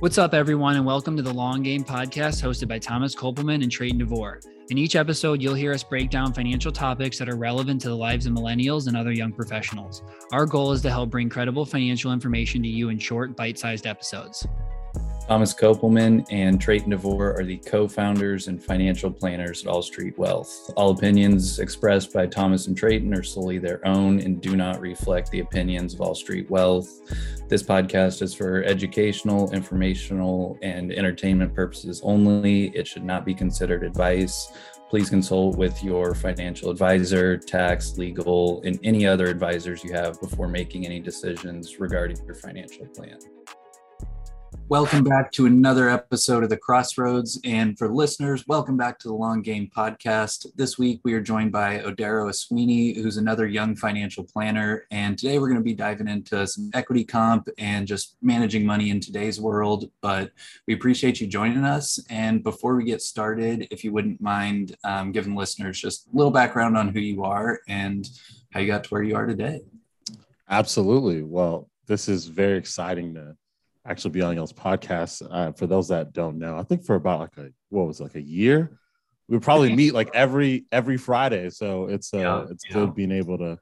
[0.00, 3.70] What's up, everyone, and welcome to the Long Game Podcast hosted by Thomas Kopelman and
[3.70, 4.40] Trayton DeVore.
[4.70, 7.96] In each episode, you'll hear us break down financial topics that are relevant to the
[7.96, 10.02] lives of millennials and other young professionals.
[10.32, 13.86] Our goal is to help bring credible financial information to you in short, bite sized
[13.86, 14.46] episodes.
[15.30, 20.18] Thomas Kopelman and Trayton DeVore are the co founders and financial planners at All Street
[20.18, 20.72] Wealth.
[20.74, 25.30] All opinions expressed by Thomas and Trayton are solely their own and do not reflect
[25.30, 26.90] the opinions of All Street Wealth.
[27.48, 32.76] This podcast is for educational, informational, and entertainment purposes only.
[32.76, 34.52] It should not be considered advice.
[34.88, 40.48] Please consult with your financial advisor, tax, legal, and any other advisors you have before
[40.48, 43.20] making any decisions regarding your financial plan.
[44.70, 47.40] Welcome back to another episode of The Crossroads.
[47.42, 50.46] And for listeners, welcome back to the Long Game Podcast.
[50.54, 54.86] This week, we are joined by Odaro Aisueni, who's another young financial planner.
[54.92, 58.90] And today, we're going to be diving into some equity comp and just managing money
[58.90, 59.90] in today's world.
[60.02, 60.30] But
[60.68, 61.98] we appreciate you joining us.
[62.08, 66.30] And before we get started, if you wouldn't mind um, giving listeners just a little
[66.30, 68.08] background on who you are and
[68.52, 69.62] how you got to where you are today.
[70.48, 71.24] Absolutely.
[71.24, 73.36] Well, this is very exciting to
[73.86, 75.26] actually be on y'all's podcast.
[75.30, 78.04] Uh, for those that don't know, I think for about like a what was it,
[78.04, 78.78] like a year,
[79.28, 81.50] we would probably meet like every every Friday.
[81.50, 82.74] So it's uh yeah, it's yeah.
[82.74, 83.58] good being able to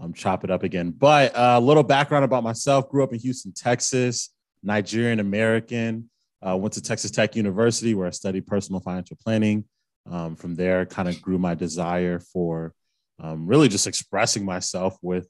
[0.00, 0.90] um, chop it up again.
[0.90, 4.30] But uh, a uh, little background about myself: grew up in Houston, Texas,
[4.62, 6.10] Nigerian American.
[6.46, 9.64] Uh, went to Texas Tech University where I studied personal financial planning.
[10.10, 12.74] Um, from there, kind of grew my desire for
[13.18, 15.26] um, really just expressing myself with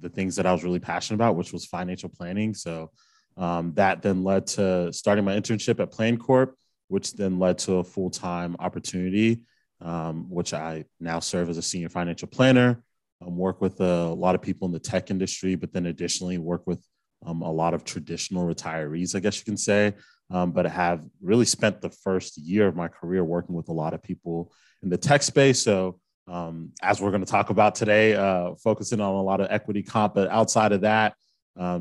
[0.00, 2.54] the things that I was really passionate about, which was financial planning.
[2.54, 2.90] So
[3.36, 6.52] um, that then led to starting my internship at PlanCorp,
[6.88, 9.42] which then led to a full time opportunity,
[9.80, 12.82] um, which I now serve as a senior financial planner.
[13.24, 16.66] Um, work with a lot of people in the tech industry, but then additionally work
[16.66, 16.84] with
[17.24, 19.94] um, a lot of traditional retirees, I guess you can say.
[20.30, 23.72] Um, but I have really spent the first year of my career working with a
[23.72, 25.62] lot of people in the tech space.
[25.62, 29.48] So, um, as we're going to talk about today, uh, focusing on a lot of
[29.50, 31.14] equity comp, but outside of that,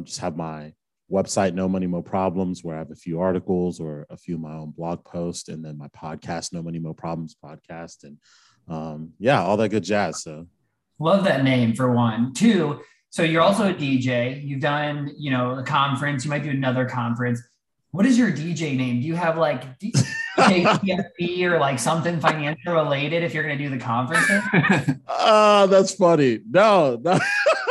[0.03, 0.73] just have my
[1.11, 4.41] website no money mo problems where i have a few articles or a few of
[4.41, 8.17] my own blog posts and then my podcast no money mo problems podcast and
[8.67, 10.47] um, yeah all that good jazz so.
[10.99, 12.33] Love that name for one.
[12.33, 16.23] Two so you're also a dj you've done you know a conference.
[16.23, 17.41] You might do another conference.
[17.91, 19.01] What is your dj name?
[19.01, 23.69] Do you have like KPFB or like something financial related if you're going to do
[23.69, 24.25] the conference
[25.07, 26.39] uh that's funny.
[26.49, 27.19] No no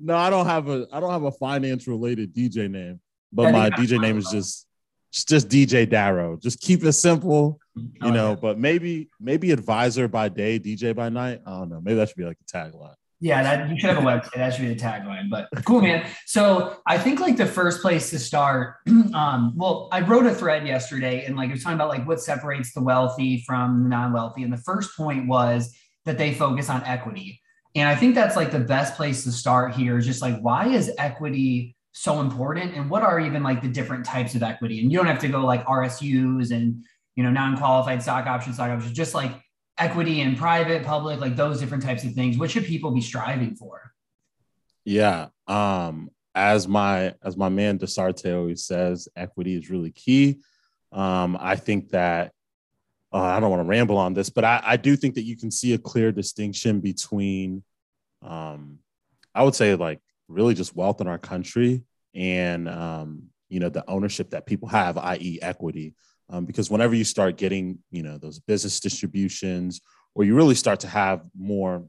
[0.00, 3.00] no, I don't have a I don't have a finance related DJ name,
[3.32, 4.66] but my DJ name is just
[5.10, 6.36] it's just DJ Darrow.
[6.36, 8.30] Just keep it simple, you oh, know.
[8.30, 8.36] Yeah.
[8.36, 11.40] But maybe maybe advisor by day, DJ by night.
[11.46, 11.80] I don't know.
[11.80, 12.94] Maybe that should be like a tagline.
[13.22, 14.32] Yeah, that you should have a website.
[14.32, 15.28] That should be the tagline.
[15.28, 16.06] But cool, man.
[16.24, 18.76] So I think like the first place to start.
[19.12, 22.20] Um, well, I wrote a thread yesterday, and like it was talking about like what
[22.20, 25.74] separates the wealthy from the non-wealthy, and the first point was
[26.04, 27.40] that they focus on equity.
[27.74, 30.68] And I think that's like the best place to start here is just like, why
[30.68, 32.74] is equity so important?
[32.74, 34.80] And what are even like the different types of equity?
[34.80, 38.56] And you don't have to go like RSUs and, you know, non qualified stock options,
[38.56, 39.32] stock options, just like
[39.78, 42.36] equity in private, public, like those different types of things.
[42.36, 43.92] What should people be striving for?
[44.84, 45.28] Yeah.
[45.46, 50.40] Um, as my as my man Dasarte always says, equity is really key.
[50.92, 52.32] Um, I think that
[53.12, 55.36] uh, I don't want to ramble on this, but I, I, do think that you
[55.36, 57.64] can see a clear distinction between,
[58.22, 58.78] um,
[59.34, 61.82] I would say, like really just wealth in our country
[62.14, 65.94] and, um, you know, the ownership that people have, i.e., equity.
[66.28, 69.80] Um, because whenever you start getting, you know, those business distributions,
[70.14, 71.84] or you really start to have more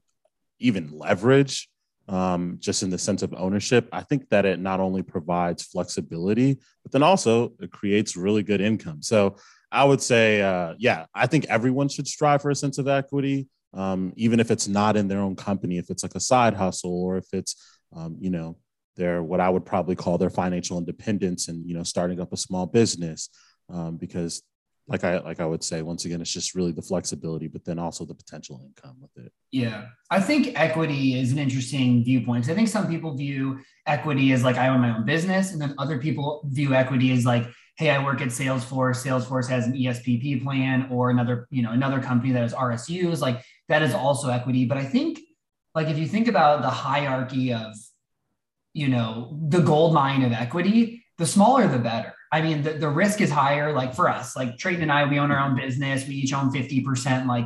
[0.57, 1.69] even leverage,
[2.07, 6.59] um, just in the sense of ownership, I think that it not only provides flexibility,
[6.83, 9.01] but then also it creates really good income.
[9.01, 9.37] So
[9.71, 13.47] I would say, uh, yeah, I think everyone should strive for a sense of equity,
[13.73, 17.03] um, even if it's not in their own company, if it's like a side hustle
[17.03, 17.55] or if it's,
[17.95, 18.57] um, you know,
[18.97, 22.37] their what I would probably call their financial independence and you know starting up a
[22.37, 23.29] small business,
[23.69, 24.43] um, because
[24.87, 27.79] like I like I would say once again, it's just really the flexibility, but then
[27.79, 29.31] also the potential income with it.
[29.51, 32.49] Yeah, I think equity is an interesting viewpoint.
[32.49, 35.73] I think some people view equity as like I own my own business, and then
[35.77, 37.47] other people view equity as like
[37.77, 39.05] hey, I work at Salesforce.
[39.05, 43.21] Salesforce has an ESPP plan or another, you know, another company that has RSUs.
[43.21, 44.65] Like that is also equity.
[44.65, 45.19] But I think,
[45.73, 47.73] like, if you think about the hierarchy of,
[48.73, 52.13] you know, the gold mine of equity, the smaller the better.
[52.31, 53.73] I mean, the, the risk is higher.
[53.73, 56.07] Like for us, like Trayton and I, we own our own business.
[56.07, 57.27] We each own 50%.
[57.27, 57.45] Like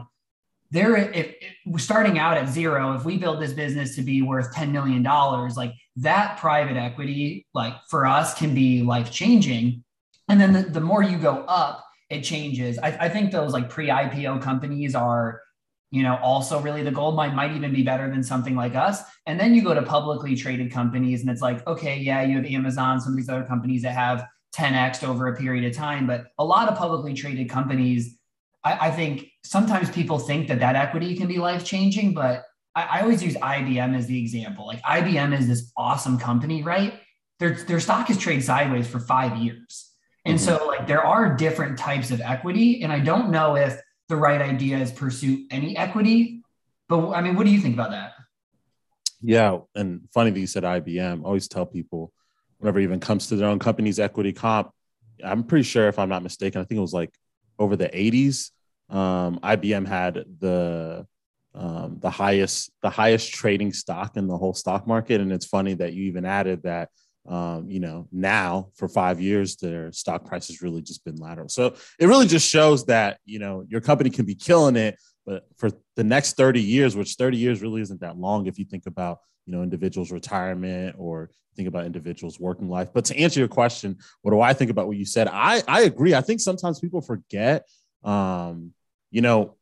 [0.69, 4.53] there, if, if starting out at zero, if we build this business to be worth
[4.53, 9.84] $10 million, like that private equity, like for us can be life changing
[10.27, 12.77] And then the, the more you go up, it changes.
[12.79, 15.41] I, I think those like pre-IPO companies are,
[15.91, 19.01] you know, also really the gold mine might even be better than something like us.
[19.25, 22.45] And then you go to publicly traded companies and it's like, okay, yeah, you have
[22.45, 26.05] Amazon, some of these other companies that have 10x over a period of time.
[26.05, 28.17] But a lot of publicly traded companies,
[28.63, 32.43] I, I think sometimes people think that that equity can be life changing, but
[32.75, 34.67] I, I, always use IBM as the example.
[34.67, 36.99] Like IBM is this awesome company, right?
[37.39, 39.94] Their, their stock has traded sideways for five years.
[40.25, 40.57] And mm-hmm.
[40.57, 42.83] so, like, there are different types of equity.
[42.83, 43.79] And I don't know if
[44.09, 46.41] the right idea is pursue any equity.
[46.89, 48.13] But I mean, what do you think about that?
[49.21, 49.59] Yeah.
[49.75, 51.21] And funny that you said IBM.
[51.21, 52.11] I always tell people,
[52.57, 54.71] whenever it even comes to their own company's equity comp,
[55.23, 57.13] I'm pretty sure, if I'm not mistaken, I think it was like
[57.57, 58.51] over the 80s,
[58.89, 61.07] um, IBM had the
[61.55, 65.21] um, the highest the highest trading stock in the whole stock market.
[65.21, 66.89] And it's funny that you even added that
[67.27, 71.49] um, you know, now for five years, their stock price has really just been lateral.
[71.49, 75.47] So it really just shows that, you know, your company can be killing it, but
[75.57, 78.85] for the next 30 years, which 30 years really isn't that long if you think
[78.85, 82.89] about, you know, individuals' retirement or think about individuals' working life.
[82.93, 85.27] But to answer your question, what do I think about what you said?
[85.27, 86.13] I, I agree.
[86.13, 87.67] I think sometimes people forget,
[88.03, 88.71] um,
[89.09, 89.55] you know,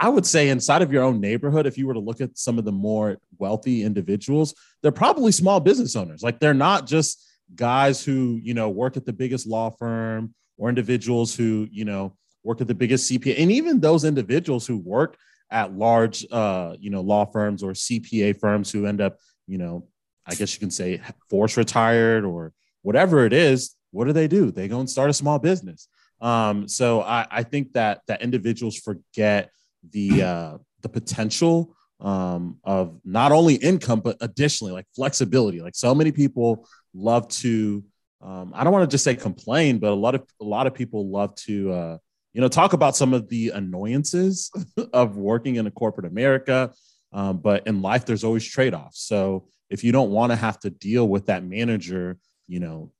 [0.00, 2.56] I would say inside of your own neighborhood, if you were to look at some
[2.56, 6.22] of the more wealthy individuals, they're probably small business owners.
[6.22, 7.24] Like they're not just
[7.54, 12.16] guys who, you know, work at the biggest law firm or individuals who, you know,
[12.44, 13.40] work at the biggest CPA.
[13.40, 15.16] And even those individuals who work
[15.50, 19.18] at large, uh, you know, law firms or CPA firms who end up,
[19.48, 19.88] you know,
[20.24, 22.52] I guess you can say force retired or
[22.82, 23.74] whatever it is.
[23.90, 24.52] What do they do?
[24.52, 25.88] They go and start a small business.
[26.20, 29.50] Um, so I, I think that that individuals forget
[29.90, 35.60] the uh, the potential um, of not only income but additionally like flexibility.
[35.60, 37.84] Like so many people love to,
[38.20, 40.74] um, I don't want to just say complain, but a lot of a lot of
[40.74, 41.98] people love to, uh,
[42.32, 44.50] you know, talk about some of the annoyances
[44.92, 46.72] of working in a corporate America.
[47.12, 49.00] Um, but in life, there's always trade offs.
[49.00, 52.92] So if you don't want to have to deal with that manager, you know,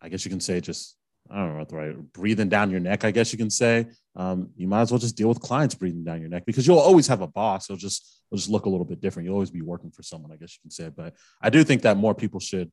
[0.00, 0.96] I guess you can say just
[1.30, 3.86] I don't know what the right breathing down your neck, I guess you can say.
[4.14, 6.78] Um, you might as well just deal with clients breathing down your neck because you'll
[6.78, 7.68] always have a boss.
[7.68, 9.24] It'll just it'll just look a little bit different.
[9.24, 10.90] You'll always be working for someone, I guess you can say.
[10.94, 12.70] But I do think that more people should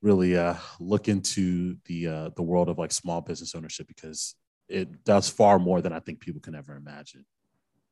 [0.00, 4.34] really uh, look into the uh, the world of like small business ownership because
[4.68, 7.24] it does far more than I think people can ever imagine.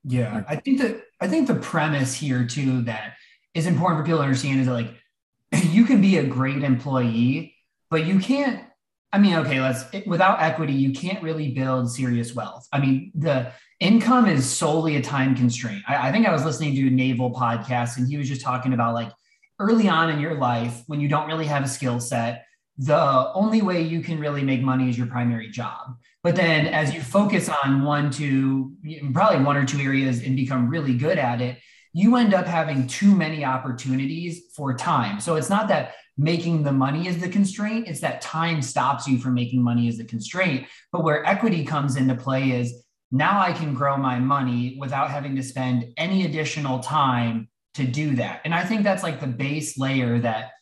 [0.04, 3.14] Yeah, I think that I think the premise here too that
[3.54, 4.90] is important for people to understand is that like
[5.70, 7.56] you can be a great employee,
[7.90, 8.65] but you can't
[9.16, 12.68] I mean, okay, let's without equity, you can't really build serious wealth.
[12.70, 15.82] I mean, the income is solely a time constraint.
[15.88, 18.74] I, I, think I was listening to a Naval podcast and he was just talking
[18.74, 19.10] about like
[19.58, 22.44] early on in your life when you don't really have a skill set,
[22.76, 25.96] the only way you can really make money is your primary job.
[26.22, 28.74] But then as you focus on one, two,
[29.14, 31.58] probably one or two areas and become really good at it,
[31.94, 35.20] you end up having too many opportunities for time.
[35.20, 37.88] So it's not that making the money is the constraint.
[37.88, 40.66] It's that time stops you from making money as the constraint.
[40.92, 45.36] But where equity comes into play is now I can grow my money without having
[45.36, 48.40] to spend any additional time to do that.
[48.44, 50.52] And I think that's like the base layer that,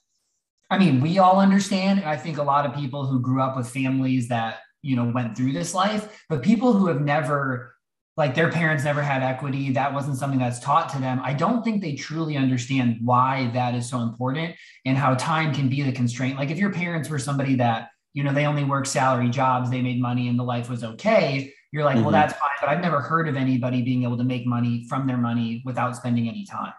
[0.71, 2.05] I mean, we all understand.
[2.05, 5.37] I think a lot of people who grew up with families that, you know, went
[5.37, 7.74] through this life, but people who have never
[8.17, 9.73] like their parents never had equity.
[9.73, 11.21] That wasn't something that's taught to them.
[11.23, 14.55] I don't think they truly understand why that is so important
[14.85, 16.39] and how time can be the constraint.
[16.39, 19.83] Like if your parents were somebody that you know they only work salary jobs they
[19.83, 22.05] made money and the life was okay you're like mm-hmm.
[22.05, 25.07] well that's fine but i've never heard of anybody being able to make money from
[25.07, 26.73] their money without spending any time.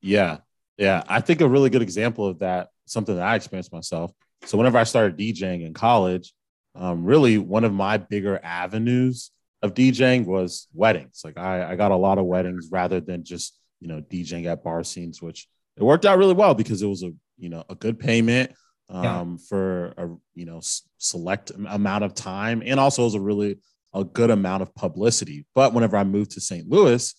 [0.00, 0.38] Yeah.
[0.78, 1.02] Yeah.
[1.08, 4.12] I think a really good example of that something that i experienced myself.
[4.44, 6.32] So whenever i started djing in college
[6.74, 9.30] um, really one of my bigger avenues
[9.66, 11.20] of DJing was weddings.
[11.24, 14.64] Like I, I got a lot of weddings rather than just, you know, DJing at
[14.64, 15.46] bar scenes, which
[15.76, 18.52] it worked out really well because it was a, you know, a good payment
[18.88, 19.36] um, yeah.
[19.48, 22.62] for a, you know, s- select amount of time.
[22.64, 23.58] And also it was a really,
[23.92, 25.44] a good amount of publicity.
[25.54, 26.68] But whenever I moved to St.
[26.68, 27.14] Louis,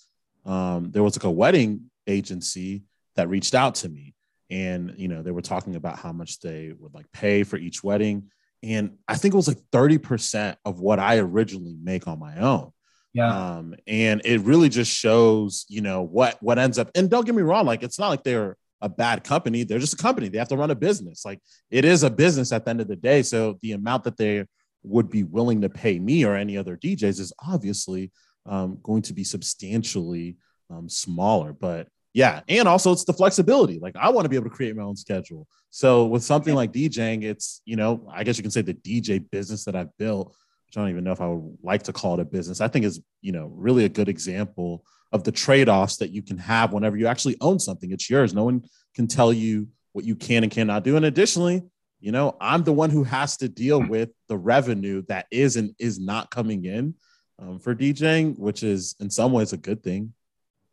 [0.46, 2.84] um, there was like a wedding agency
[3.16, 4.14] that reached out to me
[4.50, 7.84] and, you know, they were talking about how much they would like pay for each
[7.84, 8.30] wedding
[8.64, 12.72] and I think it was like 30% of what I originally make on my own.
[13.14, 13.58] Yeah.
[13.58, 17.36] Um, and it really just shows, you know, what what ends up, and don't get
[17.36, 20.38] me wrong, like it's not like they're a bad company, they're just a company, they
[20.38, 21.26] have to run a business.
[21.26, 21.40] Like
[21.72, 23.24] it is a business at the end of the day.
[23.24, 24.46] So the amount that they
[24.84, 28.12] would be willing to pay me or any other DJs is obviously
[28.46, 30.38] um, going to be substantially
[30.70, 31.54] um, smaller.
[31.54, 32.42] But yeah.
[32.48, 33.80] And also it's the flexibility.
[33.80, 35.48] Like I want to be able to create my own schedule.
[35.70, 39.24] So with something like DJing, it's, you know, I guess you can say the DJ
[39.30, 40.30] business that I've built,
[40.66, 42.62] which I don't even know if I would like to call it a business.
[42.62, 46.38] I think is, you know, really a good example of the trade-offs that you can
[46.38, 47.92] have whenever you actually own something.
[47.92, 48.34] It's yours.
[48.34, 50.96] No one can tell you what you can and cannot do.
[50.96, 51.64] And additionally,
[52.00, 55.74] you know, I'm the one who has to deal with the revenue that is and
[55.80, 56.96] is not coming in
[57.40, 60.14] um, for DJing, which is in some ways a good thing.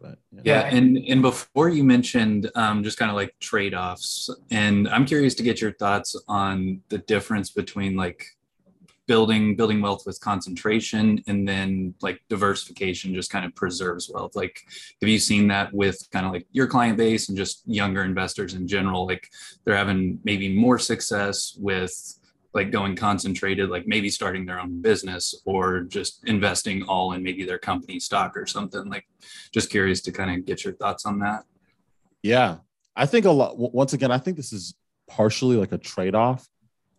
[0.05, 0.43] But know.
[0.45, 5.07] yeah, and and before you mentioned um, just kind of like trade offs, and I'm
[5.07, 8.27] curious to get your thoughts on the difference between like
[9.07, 14.63] building building wealth with concentration and then like diversification just kind of preserves wealth like
[15.03, 18.55] have you seen that with kind of like your client base and just younger investors
[18.55, 19.29] in general like
[19.65, 22.19] they're having maybe more success with
[22.55, 27.45] like going concentrated like maybe starting their own business or just investing all in maybe
[27.45, 29.07] their company stock or something like
[29.53, 31.45] just curious to kind of get your thoughts on that
[32.23, 32.57] yeah
[32.97, 34.75] i think a lot once again i think this is
[35.09, 36.49] partially like a trade-off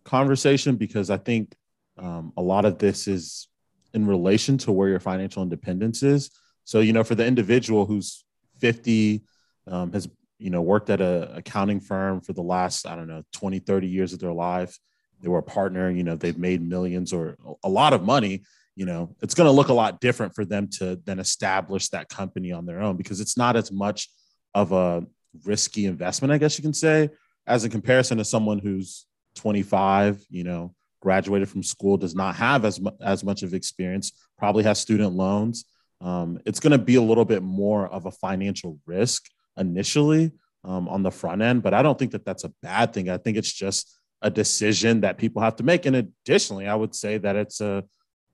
[0.04, 1.54] conversation because i think
[1.98, 3.48] um, a lot of this is
[3.94, 6.30] in relation to where your financial independence is.
[6.64, 8.24] So, you know, for the individual who's
[8.60, 9.22] 50,
[9.68, 10.08] um, has,
[10.38, 13.88] you know, worked at a accounting firm for the last, I don't know, 20, 30
[13.88, 14.78] years of their life.
[15.26, 18.44] They were a partner, you know, they've made millions or a lot of money.
[18.76, 22.08] You know, it's going to look a lot different for them to then establish that
[22.08, 24.08] company on their own because it's not as much
[24.54, 25.04] of a
[25.44, 27.10] risky investment, I guess you can say,
[27.44, 29.04] as in comparison to someone who's
[29.34, 34.12] 25, you know, graduated from school, does not have as, mu- as much of experience,
[34.38, 35.64] probably has student loans.
[36.00, 39.24] Um, it's going to be a little bit more of a financial risk
[39.56, 40.30] initially
[40.62, 43.10] um, on the front end, but I don't think that that's a bad thing.
[43.10, 43.92] I think it's just
[44.22, 45.86] a decision that people have to make.
[45.86, 47.84] And additionally, I would say that it's a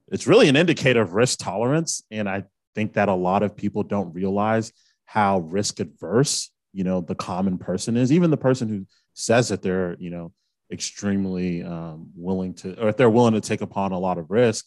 [0.09, 3.83] it's really an indicator of risk tolerance, and I think that a lot of people
[3.83, 4.73] don't realize
[5.05, 8.13] how risk adverse you know the common person is.
[8.13, 10.33] Even the person who says that they're you know
[10.71, 14.65] extremely um, willing to, or if they're willing to take upon a lot of risk,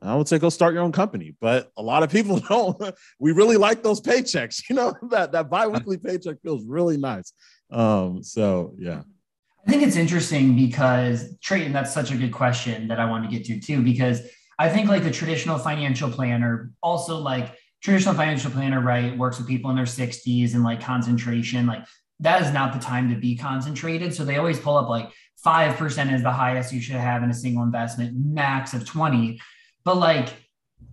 [0.00, 1.34] I would say go start your own company.
[1.40, 2.94] But a lot of people don't.
[3.18, 4.62] we really like those paychecks.
[4.70, 7.32] You know that that biweekly paycheck feels really nice.
[7.70, 9.02] Um, so yeah.
[9.68, 13.30] I think it's interesting because Trayton, that's such a good question that I want to
[13.30, 14.22] get to too, because
[14.58, 19.46] I think like the traditional financial planner, also like traditional financial planner, right, works with
[19.46, 21.84] people in their 60s and like concentration, like
[22.20, 24.14] that is not the time to be concentrated.
[24.14, 25.10] So they always pull up like
[25.44, 29.38] 5% is the highest you should have in a single investment, max of 20.
[29.84, 30.30] But like,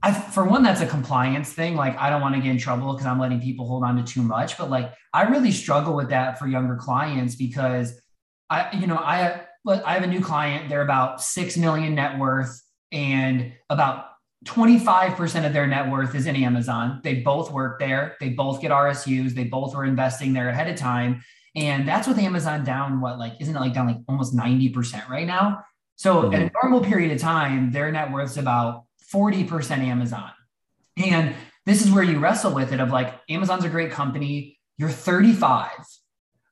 [0.04, 1.78] I, for one, that's a compliance thing.
[1.78, 4.04] Like, I don't want to get in trouble because I'm letting people hold on to
[4.04, 4.58] too much.
[4.58, 8.02] But like, I really struggle with that for younger clients because
[8.50, 10.70] I, you know, I, I have a new client.
[10.70, 12.62] They're about 6 million net worth
[12.92, 14.06] and about
[14.46, 17.02] 25% of their net worth is in Amazon.
[17.04, 18.16] They both work there.
[18.20, 19.32] They both get RSUs.
[19.32, 21.24] They both were investing there ahead of time.
[21.56, 25.26] And that's with Amazon down, what, like, isn't it like down like almost 90% right
[25.26, 25.64] now?
[25.96, 26.34] So mm-hmm.
[26.34, 30.32] at a normal period of time, their net worth's about 40% Amazon.
[30.98, 31.34] And
[31.66, 34.60] this is where you wrestle with it of like, Amazon's a great company.
[34.78, 35.72] You're 35.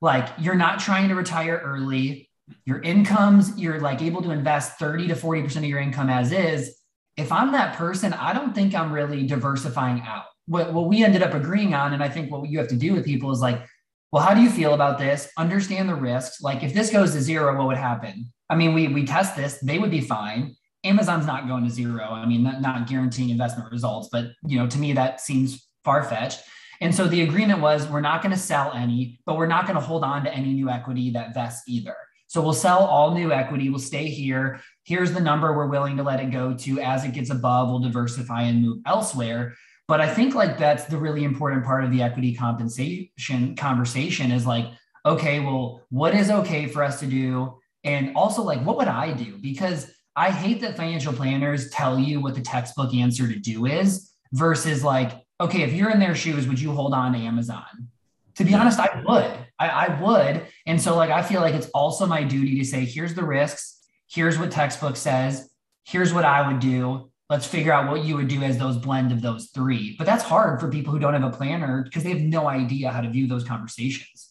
[0.03, 2.29] Like, you're not trying to retire early.
[2.65, 6.75] Your incomes, you're like able to invest 30 to 40% of your income as is.
[7.15, 10.25] If I'm that person, I don't think I'm really diversifying out.
[10.45, 12.93] What, what we ended up agreeing on, and I think what you have to do
[12.93, 13.65] with people is like,
[14.11, 15.31] well, how do you feel about this?
[15.37, 16.41] Understand the risks.
[16.41, 18.29] Like if this goes to zero, what would happen?
[18.49, 20.57] I mean, we we test this, they would be fine.
[20.83, 22.03] Amazon's not going to zero.
[22.03, 26.03] I mean, not, not guaranteeing investment results, but you know, to me that seems far
[26.03, 26.41] fetched.
[26.81, 29.75] And so the agreement was we're not going to sell any, but we're not going
[29.75, 31.95] to hold on to any new equity that vests either.
[32.27, 33.69] So we'll sell all new equity.
[33.69, 34.59] We'll stay here.
[34.85, 36.79] Here's the number we're willing to let it go to.
[36.79, 39.53] As it gets above, we'll diversify and move elsewhere.
[39.87, 44.47] But I think like that's the really important part of the equity compensation conversation is
[44.47, 44.65] like,
[45.05, 47.59] okay, well, what is okay for us to do?
[47.83, 49.37] And also, like, what would I do?
[49.41, 54.11] Because I hate that financial planners tell you what the textbook answer to do is
[54.31, 55.11] versus like,
[55.43, 57.89] okay, if you're in their shoes, would you hold on to Amazon?
[58.35, 59.37] To be honest, I would.
[59.59, 60.47] I, I would.
[60.65, 63.85] And so, like, I feel like it's also my duty to say, here's the risks,
[64.09, 65.49] here's what textbook says,
[65.85, 69.11] here's what I would do let's figure out what you would do as those blend
[69.11, 69.95] of those three.
[69.97, 72.91] But that's hard for people who don't have a planner because they have no idea
[72.91, 74.29] how to view those conversations.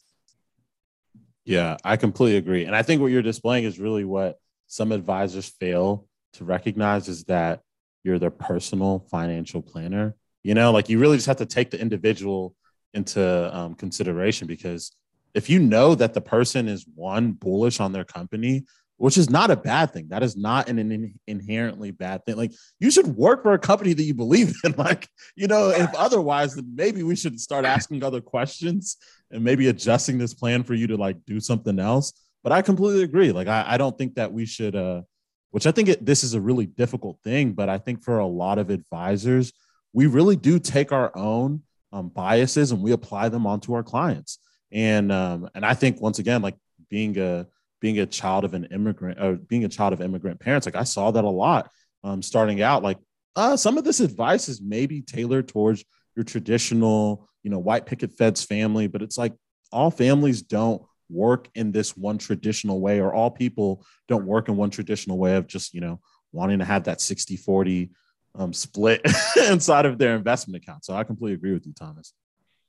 [1.45, 2.65] Yeah, I completely agree.
[2.65, 4.39] And I think what you're displaying is really what
[4.69, 7.63] some advisors fail to recognize is that
[8.05, 10.15] you're their personal financial planner.
[10.43, 12.55] You know, like you really just have to take the individual
[12.95, 14.93] into um, consideration because
[15.35, 18.65] if you know that the person is one bullish on their company
[19.03, 20.07] which is not a bad thing.
[20.11, 22.37] That is not an, an inherently bad thing.
[22.37, 24.75] Like you should work for a company that you believe in.
[24.79, 28.97] Like, you know, if otherwise, then maybe we should start asking other questions
[29.33, 32.13] and maybe adjusting this plan for you to like do something else.
[32.45, 33.33] But I completely agree.
[33.33, 35.03] Like, I, I don't think that we should, uh,
[35.51, 38.27] which I think it, this is a really difficult thing, but I think for a
[38.27, 39.53] lot of advisors,
[39.93, 44.39] we really do take our own um, biases and we apply them onto our clients.
[44.71, 46.57] And um, and I think once again, like
[46.89, 47.47] being a
[47.81, 50.85] being a child of an immigrant or being a child of immigrant parents, like I
[50.85, 51.71] saw that a lot
[52.05, 52.83] um, starting out.
[52.83, 52.99] Like
[53.37, 55.85] uh, some of this advice is maybe tailored towards
[56.17, 59.35] your traditional, you know, white picket fence family, but it's like
[59.73, 64.57] all families don't work in this one traditional way, or all people don't work in
[64.57, 66.01] one traditional way of just, you know,
[66.33, 67.91] wanting to have that 60 40
[68.35, 69.03] um, split
[69.49, 70.85] inside of their investment account.
[70.85, 72.13] So I completely agree with you, Thomas.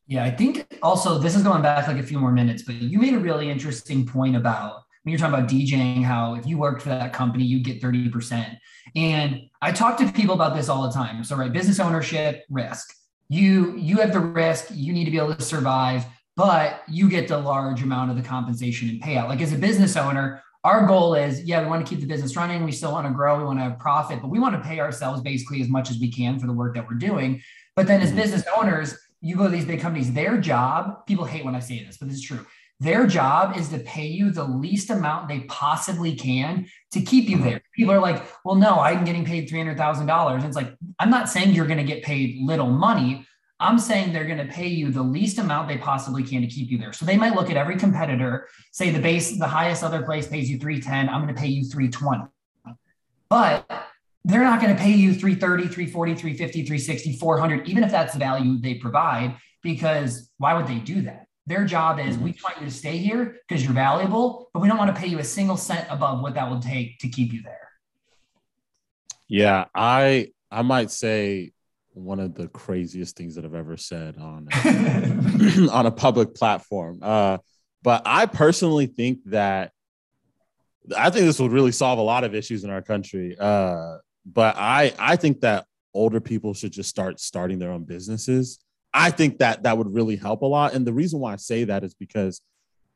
[0.08, 3.00] Yeah, I think also this is going back like a few more minutes, but you
[3.00, 6.82] made a really interesting point about when you're talking about DJing, how if you worked
[6.82, 8.58] for that company, you get 30%.
[8.96, 11.24] And I talk to people about this all the time.
[11.24, 12.94] So, right, business ownership, risk.
[13.30, 16.06] You you have the risk, you need to be able to survive,
[16.36, 19.28] but you get the large amount of the compensation and payout.
[19.28, 22.36] Like as a business owner, our goal is yeah, we want to keep the business
[22.36, 24.68] running, we still want to grow, we want to have profit, but we want to
[24.68, 27.42] pay ourselves basically as much as we can for the work that we're doing.
[27.76, 28.18] But then as mm-hmm.
[28.18, 31.84] business owners, you go to these big companies, their job, people hate when I say
[31.84, 32.46] this, but this is true
[32.84, 37.38] their job is to pay you the least amount they possibly can to keep you
[37.38, 37.62] there.
[37.76, 40.36] People are like, well, no, I'm getting paid $300,000.
[40.36, 43.26] And It's like, I'm not saying you're going to get paid little money.
[43.64, 46.70] I'm saying they're going to pay you the least amount they possibly can to keep
[46.70, 46.92] you there.
[46.92, 50.50] So they might look at every competitor, say the base, the highest other place pays
[50.50, 51.08] you 310.
[51.08, 52.26] I'm going to pay you 320.
[53.30, 53.88] But
[54.26, 58.20] they're not going to pay you 330, 340, 350, 360, 400, even if that's the
[58.20, 61.28] value they provide, because why would they do that?
[61.46, 64.78] Their job is we want you to stay here because you're valuable, but we don't
[64.78, 67.42] want to pay you a single cent above what that will take to keep you
[67.44, 67.70] there.
[69.30, 71.53] Yeah, I I might say
[71.94, 74.48] one of the craziest things that I've ever said on
[75.72, 77.00] on a public platform.
[77.02, 77.38] Uh,
[77.82, 79.72] but I personally think that
[80.98, 83.36] I think this would really solve a lot of issues in our country.
[83.40, 88.60] Uh, but I I think that older people should just start starting their own businesses
[88.94, 90.74] I think that that would really help a lot.
[90.74, 92.42] And the reason why I say that is because,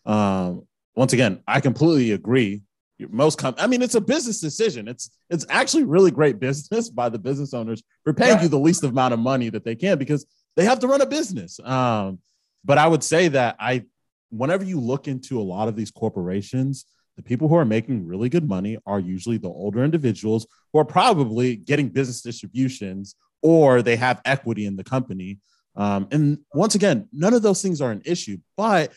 [0.06, 2.62] um, once again, I completely agree.
[3.00, 4.88] Most com- I mean, it's a business decision.
[4.88, 8.84] It's it's actually really great business by the business owners for paying you the least
[8.84, 11.60] amount of money that they can because they have to run a business.
[11.60, 12.20] Um,
[12.66, 13.84] but I would say that I,
[14.30, 18.30] whenever you look into a lot of these corporations, the people who are making really
[18.30, 23.96] good money are usually the older individuals who are probably getting business distributions or they
[23.96, 25.38] have equity in the company
[25.78, 28.38] um, and once again, none of those things are an issue.
[28.58, 28.92] But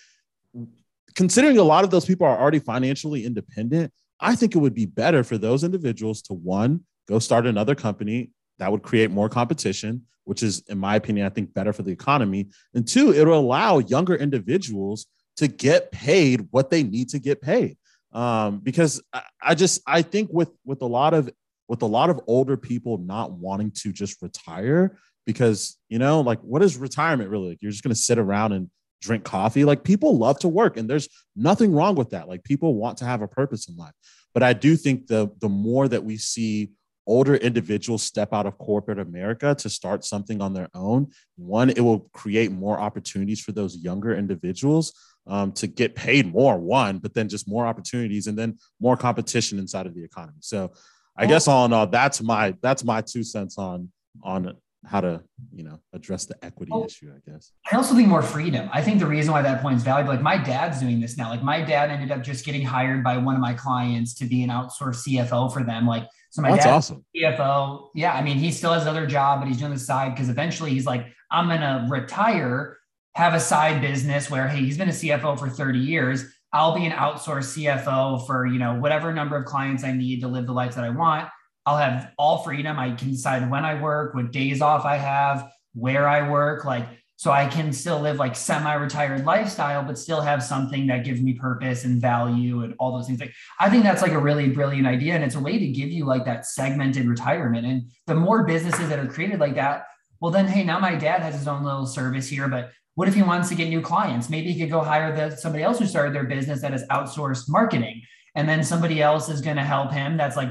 [1.15, 4.87] considering a lot of those people are already financially independent, I think it would be
[4.87, 10.05] better for those individuals to one, go start another company that would create more competition,
[10.25, 12.49] which is, in my opinion, I think better for the economy.
[12.75, 17.79] And two, it'll allow younger individuals to get paid what they need to get paid.
[18.13, 21.31] Um, because I, I just I think with with a lot of
[21.69, 26.41] with a lot of older people not wanting to just retire, because you know like
[26.41, 28.71] what is retirement really like you're just going to sit around and
[29.01, 32.29] drink coffee like people love to work and there's nothing wrong with that.
[32.29, 33.95] Like people want to have a purpose in life.
[34.35, 36.71] But i do think the the more that we see
[37.07, 41.81] older individuals step out of corporate america to start something on their own one it
[41.81, 44.93] will create more opportunities for those younger individuals
[45.27, 49.59] um, to get paid more one but then just more opportunities and then more competition
[49.59, 50.39] inside of the economy.
[50.41, 50.73] So
[51.17, 53.91] i guess all in all that's my that's my two cents on
[54.23, 57.53] on how to you know address the equity issue i guess.
[57.71, 58.69] I also think more freedom.
[58.73, 61.29] I think the reason why that point is valuable like my dad's doing this now.
[61.29, 64.43] Like my dad ended up just getting hired by one of my clients to be
[64.43, 65.87] an outsourced cfo for them.
[65.87, 67.05] Like so my that's awesome.
[67.15, 70.29] Cfo yeah i mean he still has another job but he's doing the side because
[70.29, 72.79] eventually he's like i'm gonna retire
[73.17, 76.25] have a side business where hey he's been a cfo for 30 years.
[76.53, 80.29] I'll be an outsourced cfo for you know whatever number of clients i need to
[80.29, 81.29] live the life that i want
[81.71, 82.81] I'll have all freedom.
[82.81, 86.85] I can decide when I work, what days off I have, where I work, like
[87.15, 91.35] so I can still live like semi-retired lifestyle, but still have something that gives me
[91.35, 93.21] purpose and value and all those things.
[93.21, 95.15] Like I think that's like a really brilliant idea.
[95.15, 97.67] And it's a way to give you like that segmented retirement.
[97.67, 99.85] And the more businesses that are created like that,
[100.19, 103.15] well, then hey, now my dad has his own little service here, but what if
[103.15, 104.29] he wants to get new clients?
[104.29, 107.49] Maybe he could go hire the somebody else who started their business that is outsourced
[107.49, 108.03] marketing.
[108.35, 110.51] And then somebody else is going to help him that's like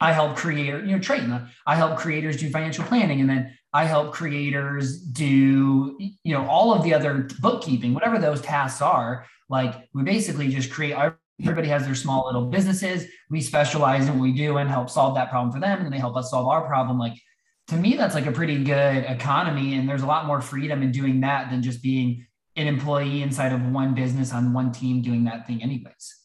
[0.00, 1.38] I help creator, you know, trading.
[1.66, 6.72] I help creators do financial planning, and then I help creators do, you know, all
[6.72, 9.26] of the other bookkeeping, whatever those tasks are.
[9.48, 10.96] Like we basically just create
[11.42, 13.06] everybody has their small little businesses.
[13.30, 15.98] We specialize in what we do and help solve that problem for them, and they
[15.98, 16.98] help us solve our problem.
[16.98, 17.14] Like
[17.68, 20.92] to me, that's like a pretty good economy, and there's a lot more freedom in
[20.92, 25.24] doing that than just being an employee inside of one business on one team doing
[25.24, 26.19] that thing, anyways.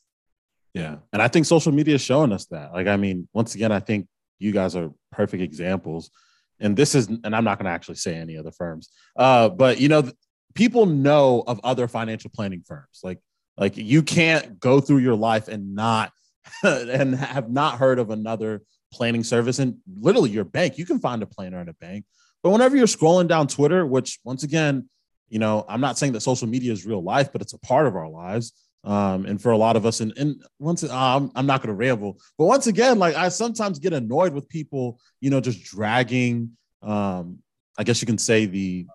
[0.75, 2.73] Yeah, and I think social media is showing us that.
[2.73, 4.07] Like, I mean, once again, I think
[4.39, 6.11] you guys are perfect examples.
[6.59, 9.79] And this is, and I'm not going to actually say any other firms, uh, but
[9.79, 10.09] you know,
[10.53, 12.99] people know of other financial planning firms.
[13.03, 13.19] Like
[13.57, 16.11] like you can't go through your life and not
[16.63, 18.61] and have not heard of another
[18.93, 19.59] planning service.
[19.59, 22.05] And literally your bank, you can find a planner in a bank.
[22.43, 24.89] But whenever you're scrolling down Twitter, which once again,
[25.29, 27.87] you know, I'm not saying that social media is real life, but it's a part
[27.87, 28.53] of our lives.
[28.85, 31.69] Um, and for a lot of us, and, and once uh, I'm, I'm not going
[31.69, 35.63] to ramble, but once again, like I sometimes get annoyed with people, you know, just
[35.63, 36.51] dragging,
[36.83, 37.39] um,
[37.77, 38.85] I guess you can say the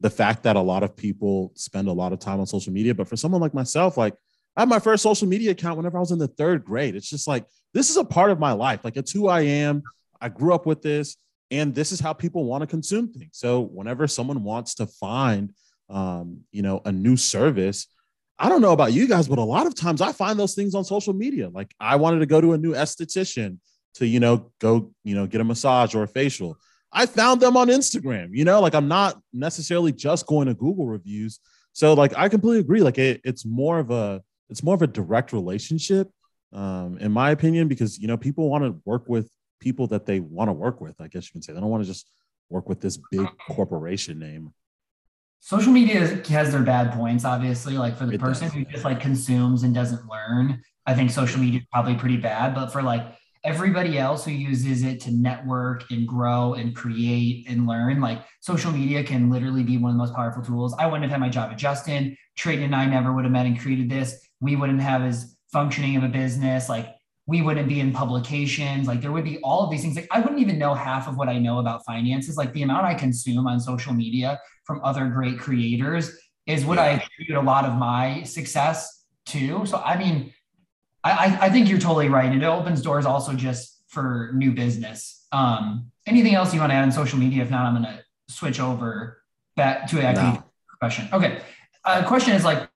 [0.00, 2.94] the fact that a lot of people spend a lot of time on social media.
[2.94, 4.14] But for someone like myself, like
[4.56, 6.94] I had my first social media account whenever I was in the third grade.
[6.94, 8.80] It's just like this is a part of my life.
[8.84, 9.82] Like it's who I am.
[10.20, 11.16] I grew up with this,
[11.50, 13.30] and this is how people want to consume things.
[13.32, 15.52] So whenever someone wants to find,
[15.88, 17.86] um, you know, a new service,
[18.42, 20.74] I don't know about you guys, but a lot of times I find those things
[20.74, 21.48] on social media.
[21.48, 23.58] Like I wanted to go to a new esthetician
[23.94, 26.58] to, you know, go, you know, get a massage or a facial.
[26.92, 30.86] I found them on Instagram, you know, like I'm not necessarily just going to Google
[30.86, 31.38] reviews.
[31.72, 32.82] So like I completely agree.
[32.82, 36.10] Like it, it's more of a it's more of a direct relationship,
[36.52, 40.18] um, in my opinion, because you know, people want to work with people that they
[40.18, 41.52] want to work with, I guess you can say.
[41.52, 42.10] They don't want to just
[42.50, 44.52] work with this big corporation name.
[45.44, 47.76] Social media has their bad points, obviously.
[47.76, 48.54] Like for the it person does.
[48.54, 52.54] who just like consumes and doesn't learn, I think social media is probably pretty bad.
[52.54, 53.04] But for like
[53.42, 58.70] everybody else who uses it to network and grow and create and learn like social
[58.70, 61.28] media can literally be one of the most powerful tools i wouldn't have had my
[61.28, 64.80] job at justin Trayton and i never would have met and created this we wouldn't
[64.80, 66.94] have as functioning of a business like
[67.32, 70.20] we wouldn't be in publications like there would be all of these things like i
[70.20, 73.46] wouldn't even know half of what i know about finances like the amount i consume
[73.46, 76.04] on social media from other great creators
[76.46, 80.32] is what i attribute a lot of my success to so i mean
[81.04, 82.30] I, I think you're totally right.
[82.30, 85.26] And it opens doors also just for new business.
[85.32, 87.42] Um, anything else you want to add on social media?
[87.42, 89.22] If not, I'm going to switch over
[89.56, 90.44] back to a no.
[90.78, 91.08] question.
[91.12, 91.40] Okay.
[91.84, 92.68] Uh, question is like,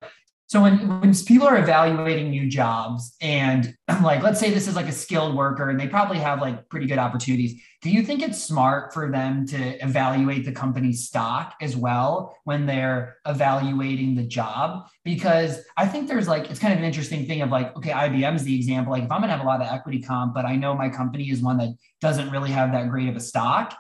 [0.49, 4.87] so when, when people are evaluating new jobs and like let's say this is like
[4.87, 8.43] a skilled worker and they probably have like pretty good opportunities, do you think it's
[8.43, 14.87] smart for them to evaluate the company's stock as well when they're evaluating the job?
[15.05, 18.37] Because I think there's like it's kind of an interesting thing of like, okay, IBM
[18.37, 18.93] is the example.
[18.93, 21.29] Like if I'm gonna have a lot of equity comp, but I know my company
[21.31, 23.77] is one that doesn't really have that great of a stock,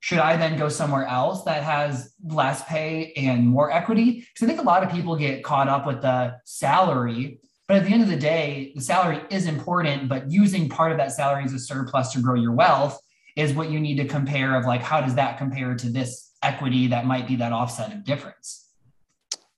[0.00, 4.26] should I then go somewhere else that has less pay and more equity?
[4.32, 7.38] Because I think a lot of people get caught up with the salary.
[7.68, 10.98] But at the end of the day, the salary is important, but using part of
[10.98, 12.98] that salary as a surplus to grow your wealth
[13.36, 16.88] is what you need to compare of like, how does that compare to this equity
[16.88, 18.70] that might be that offset of difference?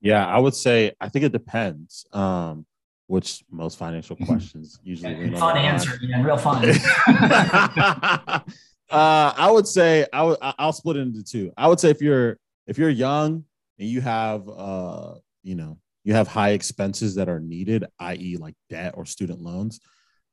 [0.00, 2.04] Yeah, I would say, I think it depends.
[2.12, 2.66] Um,
[3.06, 6.62] which most financial questions usually fun answer, yeah, real fun.
[8.92, 11.50] Uh, I would say I would I'll split it into two.
[11.56, 13.44] I would say if you're if you're young
[13.78, 18.54] and you have uh you know you have high expenses that are needed, i.e., like
[18.68, 19.80] debt or student loans,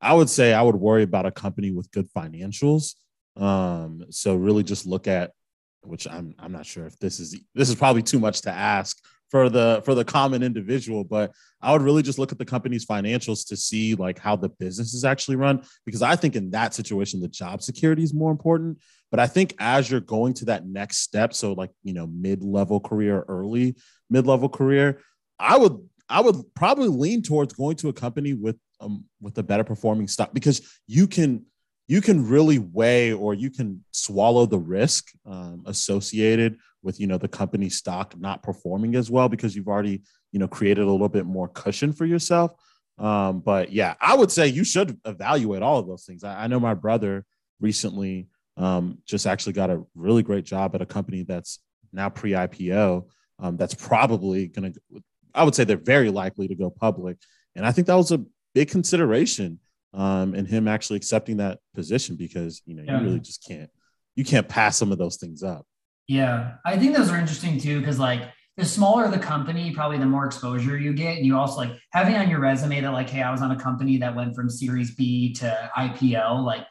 [0.02, 2.96] I would say I would worry about a company with good financials.
[3.38, 5.32] Um, so really just look at
[5.82, 8.98] which I'm I'm not sure if this is this is probably too much to ask
[9.30, 12.86] for the for the common individual but i would really just look at the company's
[12.86, 16.74] financials to see like how the business is actually run because i think in that
[16.74, 18.78] situation the job security is more important.
[19.12, 22.80] But i think as you're going to that next step so like you know mid-level
[22.80, 23.76] career early
[24.10, 25.02] mid-level career
[25.40, 29.44] i would i would probably lean towards going to a company with um with a
[29.44, 31.44] better performing stock because you can
[31.90, 37.18] you can really weigh or you can swallow the risk um, associated with you know
[37.18, 41.10] the company stock not performing as well because you've already you know created a little
[41.10, 42.52] bit more cushion for yourself.
[43.00, 46.24] Um, but yeah i would say you should evaluate all of those things.
[46.24, 47.26] I, I know my brother
[47.60, 51.60] recently um, just actually got a really great job at a company that's
[51.92, 53.06] now pre-ipo
[53.40, 55.02] um, that's probably going to
[55.34, 57.18] i would say they're very likely to go public.
[57.56, 58.24] And i think that was a
[58.54, 59.60] big consideration
[59.94, 63.00] um, and him actually accepting that position because you know yeah.
[63.00, 63.70] you really just can't
[64.16, 65.66] you can't pass some of those things up
[66.10, 68.24] yeah, I think those are interesting too because like
[68.58, 71.18] the smaller the company, probably the more exposure you get.
[71.18, 73.56] And you also like having on your resume that like, hey, I was on a
[73.56, 76.44] company that went from Series B to IPO.
[76.44, 76.66] Like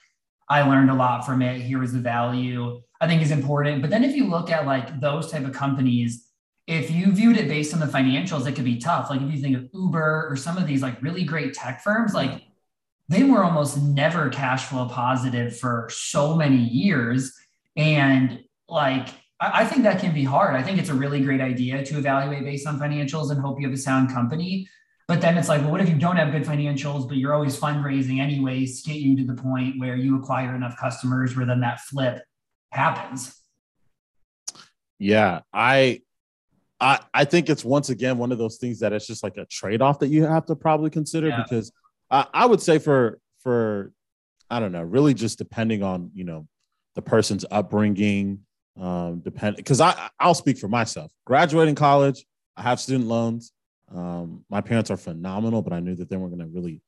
[0.50, 1.60] I learned a lot from it.
[1.60, 2.82] Here was the value.
[3.00, 3.80] I think is important.
[3.80, 6.26] But then if you look at like those type of companies,
[6.66, 9.08] if you viewed it based on the financials, it could be tough.
[9.08, 12.12] Like if you think of Uber or some of these like really great tech firms,
[12.12, 12.42] like
[13.08, 17.32] they were almost never cash flow positive for so many years.
[17.76, 19.08] And like
[19.40, 20.56] I, think that can be hard.
[20.56, 23.66] I think it's a really great idea to evaluate based on financials and hope you
[23.66, 24.68] have a sound company.
[25.06, 27.58] But then it's like, well, what if you don't have good financials, but you're always
[27.58, 31.60] fundraising anyways to get you to the point where you acquire enough customers where then
[31.60, 32.22] that flip
[32.72, 33.34] happens?
[34.98, 36.02] Yeah, I
[36.78, 39.46] I I think it's once again one of those things that it's just like a
[39.46, 41.42] trade-off that you have to probably consider yeah.
[41.42, 41.72] because
[42.10, 43.92] I, I would say for for
[44.50, 46.46] I don't know, really just depending on, you know,
[46.94, 48.40] the person's upbringing,
[48.80, 51.12] um, depend because I I'll speak for myself.
[51.26, 52.24] Graduating college,
[52.56, 53.52] I have student loans.
[53.94, 56.82] Um, my parents are phenomenal, but I knew that they weren't going to really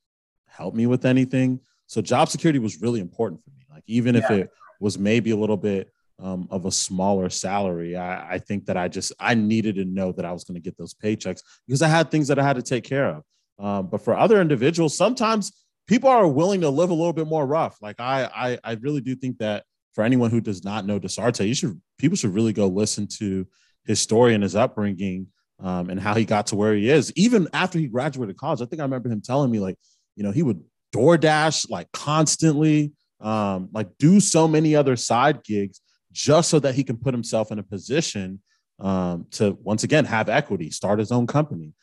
[0.46, 1.60] help me with anything.
[1.86, 3.64] So job security was really important for me.
[3.70, 4.24] Like even yeah.
[4.24, 8.66] if it was maybe a little bit um, of a smaller salary, I, I, think
[8.66, 11.42] that I just I needed to know that I was going to get those paychecks
[11.66, 13.22] because I had things that I had to take care of.
[13.60, 15.52] Um, but for other individuals, sometimes
[15.86, 17.76] people are willing to live a little bit more rough.
[17.82, 21.46] Like I, I, I really do think that for anyone who does not know Dasarte,
[21.46, 23.46] you should people should really go listen to
[23.84, 25.26] his story and his upbringing
[25.58, 27.12] um, and how he got to where he is.
[27.16, 29.76] Even after he graduated college, I think I remember him telling me like,
[30.16, 30.62] you know, he would
[30.94, 35.80] DoorDash like constantly, um, like do so many other side gigs
[36.12, 38.40] just so that he can put himself in a position
[38.78, 41.74] um, to once again have equity, start his own company.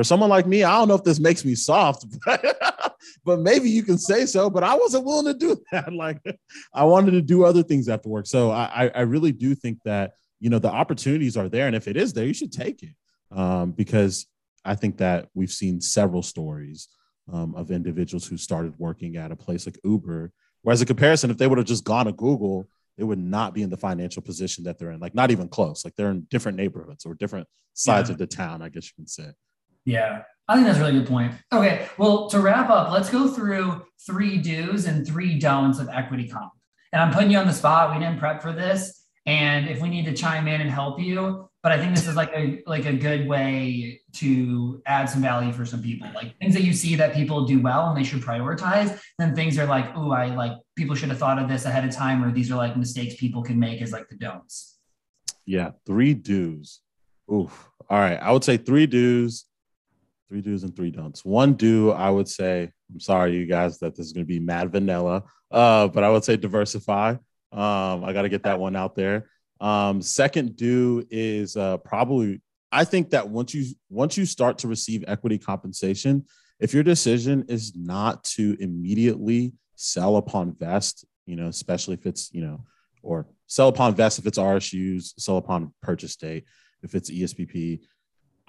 [0.00, 3.68] For someone like me, I don't know if this makes me soft, but, but maybe
[3.68, 4.48] you can say so.
[4.48, 5.92] But I wasn't willing to do that.
[5.92, 6.22] Like
[6.72, 8.26] I wanted to do other things after work.
[8.26, 11.86] So I, I really do think that you know the opportunities are there, and if
[11.86, 12.94] it is there, you should take it
[13.30, 14.26] um, because
[14.64, 16.88] I think that we've seen several stories
[17.30, 20.32] um, of individuals who started working at a place like Uber.
[20.62, 23.60] Whereas a comparison, if they would have just gone to Google, they would not be
[23.60, 25.00] in the financial position that they're in.
[25.00, 25.84] Like not even close.
[25.84, 28.14] Like they're in different neighborhoods or different sides yeah.
[28.14, 28.62] of the town.
[28.62, 29.28] I guess you can say.
[29.84, 31.34] Yeah, I think that's a really good point.
[31.52, 36.28] Okay, well, to wrap up, let's go through three do's and three don'ts of equity
[36.28, 36.52] comp.
[36.92, 37.92] And I'm putting you on the spot.
[37.92, 41.48] We didn't prep for this, and if we need to chime in and help you,
[41.62, 45.52] but I think this is like a like a good way to add some value
[45.52, 46.08] for some people.
[46.14, 48.98] Like things that you see that people do well and they should prioritize.
[49.18, 51.94] Then things are like, oh, I like people should have thought of this ahead of
[51.94, 54.78] time, or these are like mistakes people can make as like the don'ts.
[55.44, 56.80] Yeah, three do's.
[57.32, 57.70] Oof.
[57.90, 59.44] All right, I would say three do's,
[60.30, 61.24] three do's and three don'ts.
[61.24, 64.38] One do, I would say, I'm sorry, you guys, that this is going to be
[64.38, 67.16] mad vanilla, uh, but I would say diversify.
[67.52, 69.28] Um, I got to get that one out there.
[69.60, 72.40] Um, second do is uh, probably
[72.72, 76.24] I think that once you once you start to receive equity compensation,
[76.60, 82.32] if your decision is not to immediately sell upon vest, you know, especially if it's
[82.32, 82.64] you know,
[83.02, 86.44] or sell upon vest if it's RSUs, sell upon purchase date
[86.82, 87.80] if it's ESPP,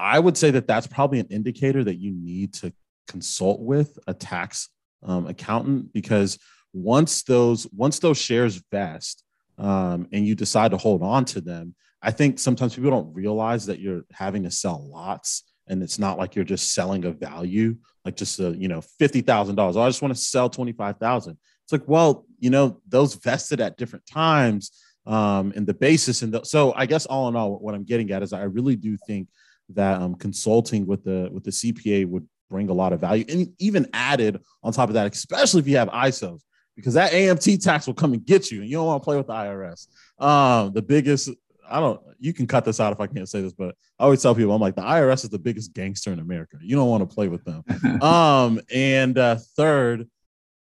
[0.02, 2.74] I would say that that's probably an indicator that you need to
[3.08, 4.70] consult with a tax
[5.04, 6.40] um, accountant because
[6.74, 9.24] once those once those shares vest
[9.58, 13.68] um, and you decide to hold on to them, I think sometimes people don't realize
[13.68, 17.76] that you're having to sell lots and it's not like you're just selling a value,
[18.04, 19.56] like just a, you know, $50,000.
[19.58, 21.38] Oh, I just want to sell 25,000.
[21.64, 24.72] It's like, well, you know, those vested at different times
[25.06, 26.24] um, and the basis.
[26.24, 28.76] And the, so I guess all in all, what I'm getting at is I really
[28.76, 29.28] do think
[29.76, 33.54] that um, consulting with the, with the CPA would bring a lot of value and
[33.60, 36.42] even added on top of that, especially if you have ISOs
[36.76, 39.18] because that AMT tax will come and get you, and you don't want to play
[39.18, 39.88] with the IRS.
[40.24, 41.30] Um, the biggest,
[41.70, 44.22] I don't, you can cut this out if I can't say this, but I always
[44.22, 46.58] tell people, I'm like, the IRS is the biggest gangster in America.
[46.62, 47.64] You don't want to play with them.
[48.02, 50.10] um, and uh, third,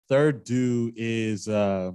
[0.07, 1.91] third do is uh,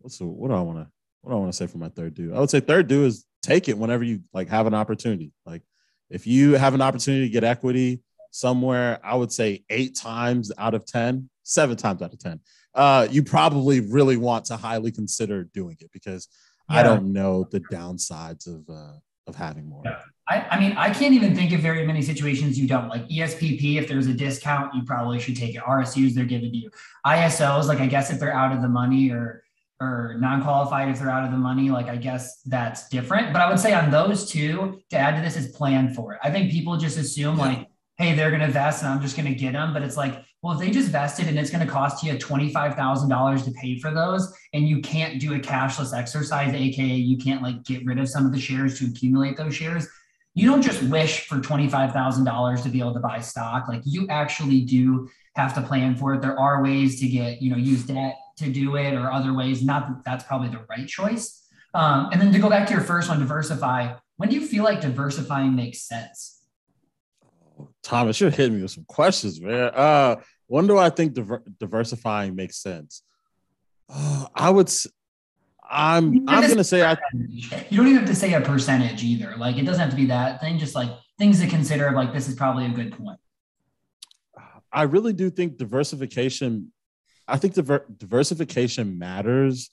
[0.00, 0.90] what's the, what do I want to,
[1.22, 2.34] what do I want to say for my third do?
[2.34, 5.32] I would say third do is take it whenever you like have an opportunity.
[5.44, 5.62] Like
[6.10, 10.74] if you have an opportunity to get equity somewhere, I would say eight times out
[10.74, 12.40] of 10, seven times out of 10
[12.76, 16.28] uh, you probably really want to highly consider doing it because
[16.70, 16.76] yeah.
[16.76, 19.82] I don't know the downsides of uh, of having more.
[19.84, 19.98] Yeah.
[20.28, 23.76] I, I mean, I can't even think of very many situations you don't like ESPP.
[23.76, 25.62] If there's a discount, you probably should take it.
[25.62, 26.70] RSUs, they're giving to you.
[27.06, 29.42] ISOs, like I guess if they're out of the money or
[29.80, 33.32] or non-qualified if they're out of the money, like I guess that's different.
[33.32, 36.20] But I would say on those two, to add to this is plan for it.
[36.22, 37.44] I think people just assume yeah.
[37.44, 37.66] like,
[37.98, 39.72] hey, they're gonna vest and I'm just gonna get them.
[39.72, 43.44] But it's like well, if they just vested and it's going to cost you $25,000
[43.44, 47.64] to pay for those, and you can't do a cashless exercise, AKA you can't like
[47.64, 49.88] get rid of some of the shares to accumulate those shares,
[50.34, 53.66] you don't just wish for $25,000 to be able to buy stock.
[53.66, 56.22] Like you actually do have to plan for it.
[56.22, 59.62] There are ways to get, you know, use debt to do it or other ways.
[59.62, 61.46] Not that that's probably the right choice.
[61.74, 63.94] Um, and then to go back to your first one, diversify.
[64.16, 66.42] when do you feel like diversifying makes sense?
[67.82, 69.70] Thomas, you're hitting me with some questions, man.
[69.74, 73.02] Uh, when do I think diver- diversifying makes sense?
[73.88, 74.68] Uh, I would.
[74.68, 74.86] S-
[75.68, 76.28] I'm.
[76.28, 76.96] I'm gonna say I.
[77.12, 79.34] You don't even have to say a percentage either.
[79.36, 80.58] Like it doesn't have to be that thing.
[80.58, 81.90] Just like things to consider.
[81.92, 83.18] Like this is probably a good point.
[84.72, 86.72] I really do think diversification.
[87.28, 89.70] I think diver- diversification matters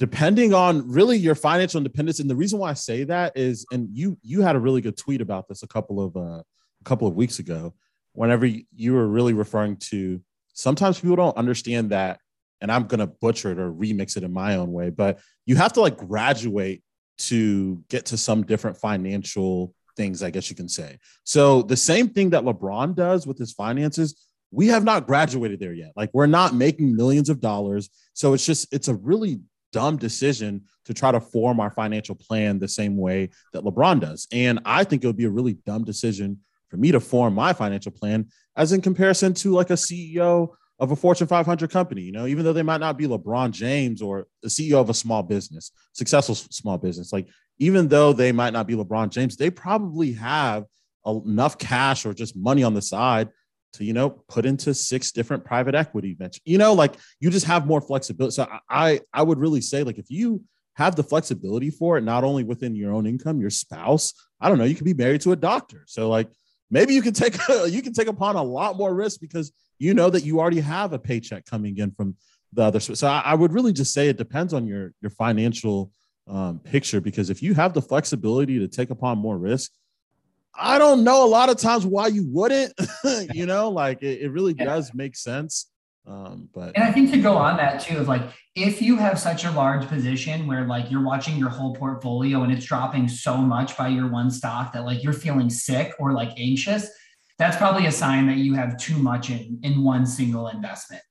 [0.00, 2.20] depending on really your financial independence.
[2.20, 4.96] And the reason why I say that is, and you you had a really good
[4.96, 7.74] tweet about this a couple of uh, a couple of weeks ago.
[8.14, 10.22] Whenever you were really referring to,
[10.54, 12.18] sometimes people don't understand that,
[12.62, 15.74] and I'm gonna butcher it or remix it in my own way, but you have
[15.74, 16.82] to like graduate
[17.18, 20.96] to get to some different financial things, I guess you can say.
[21.24, 25.72] So the same thing that LeBron does with his finances, we have not graduated there
[25.72, 25.92] yet.
[25.96, 27.88] Like we're not making millions of dollars.
[28.14, 29.40] So it's just it's a really
[29.72, 34.26] dumb decision to try to form our financial plan the same way that LeBron does.
[34.32, 37.52] And I think it would be a really dumb decision for me to form my
[37.52, 42.12] financial plan as in comparison to like a CEO of a Fortune 500 company, you
[42.12, 45.22] know, even though they might not be LeBron James or the CEO of a small
[45.22, 50.12] business, successful small business, like even though they might not be LeBron James, they probably
[50.12, 50.64] have
[51.06, 53.28] enough cash or just money on the side
[53.74, 56.42] to you know put into six different private equity ventures.
[56.44, 58.32] You know like you just have more flexibility.
[58.32, 60.42] So i i would really say like if you
[60.74, 64.56] have the flexibility for it not only within your own income your spouse i don't
[64.56, 65.84] know you could be married to a doctor.
[65.86, 66.28] So like
[66.70, 67.36] maybe you can take
[67.68, 70.92] you can take upon a lot more risk because you know that you already have
[70.92, 72.16] a paycheck coming in from
[72.52, 75.92] the other so i, I would really just say it depends on your your financial
[76.26, 79.72] um, picture because if you have the flexibility to take upon more risk
[80.54, 82.72] I don't know a lot of times why you wouldn't,
[83.32, 84.64] you know, like it, it really yeah.
[84.64, 85.66] does make sense.
[86.06, 88.22] Um, but and I think to go on that too, of like
[88.56, 92.52] if you have such a large position where like you're watching your whole portfolio and
[92.52, 96.30] it's dropping so much by your one stock that like you're feeling sick or like
[96.38, 96.90] anxious,
[97.38, 101.02] that's probably a sign that you have too much in in one single investment.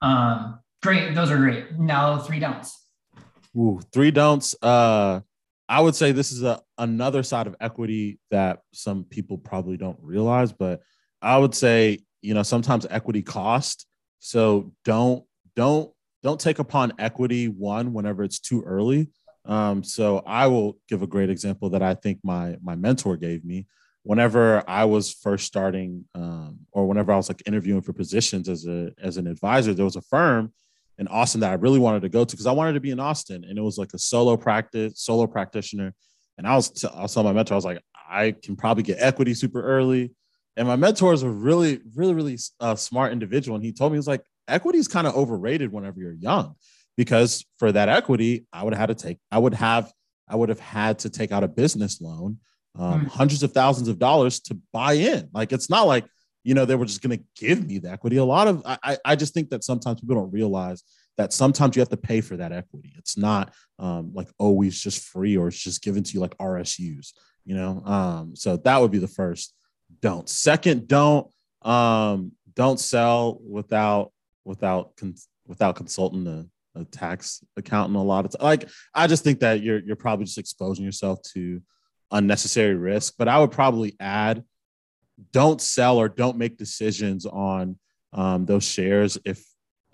[0.00, 1.78] Um, great, those are great.
[1.78, 2.86] Now three don'ts.
[3.56, 4.56] Ooh, three don'ts.
[4.62, 5.20] Uh
[5.72, 9.96] I would say this is a another side of equity that some people probably don't
[10.02, 10.82] realize, but
[11.22, 13.86] I would say, you know, sometimes equity cost.
[14.18, 15.24] So don't
[15.56, 15.90] don't
[16.22, 19.08] don't take upon equity one whenever it's too early.
[19.46, 23.42] Um, so I will give a great example that I think my my mentor gave
[23.42, 23.66] me.
[24.02, 28.66] Whenever I was first starting, um, or whenever I was like interviewing for positions as
[28.66, 30.52] a as an advisor, there was a firm
[30.98, 33.00] in Austin that I really wanted to go to because I wanted to be in
[33.00, 35.94] Austin, and it was like a solo practice, solo practitioner.
[36.38, 38.82] And I was, t- I was telling my mentor, I was like, I can probably
[38.82, 40.12] get equity super early.
[40.56, 43.96] And my mentor is a really, really, really uh, smart individual, and he told me
[43.96, 46.56] he was like, equity is kind of overrated whenever you're young,
[46.96, 49.90] because for that equity, I would have had to take, I would have,
[50.28, 52.38] I would have had to take out a business loan,
[52.78, 53.06] um, mm-hmm.
[53.06, 55.28] hundreds of thousands of dollars to buy in.
[55.32, 56.04] Like it's not like
[56.44, 58.16] you know, they were just going to give me the equity.
[58.16, 60.82] A lot of, I, I just think that sometimes people don't realize
[61.16, 62.92] that sometimes you have to pay for that equity.
[62.96, 67.12] It's not um, like always just free or it's just given to you like RSUs,
[67.44, 67.82] you know?
[67.84, 69.54] Um, so that would be the first
[70.00, 70.28] don't.
[70.28, 71.28] Second, don't,
[71.62, 74.12] um, don't sell without,
[74.44, 74.92] without,
[75.46, 76.46] without consulting a,
[76.80, 78.44] a tax accountant a lot of time.
[78.44, 81.62] Like, I just think that you're, you're probably just exposing yourself to
[82.10, 84.44] unnecessary risk, but I would probably add,
[85.32, 87.78] don't sell or don't make decisions on
[88.12, 89.44] um, those shares if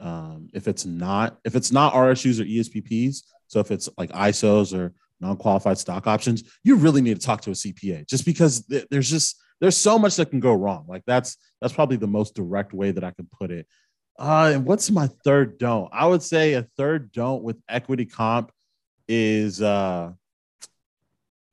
[0.00, 3.22] um, if it's not if it's not RSUs or ESPPs.
[3.48, 7.50] So if it's like ISOs or non-qualified stock options, you really need to talk to
[7.50, 10.84] a CPA just because th- there's just there's so much that can go wrong.
[10.88, 13.66] Like that's that's probably the most direct way that I can put it.
[14.18, 15.88] Uh, and what's my third don't?
[15.92, 18.52] I would say a third don't with equity comp
[19.08, 20.12] is uh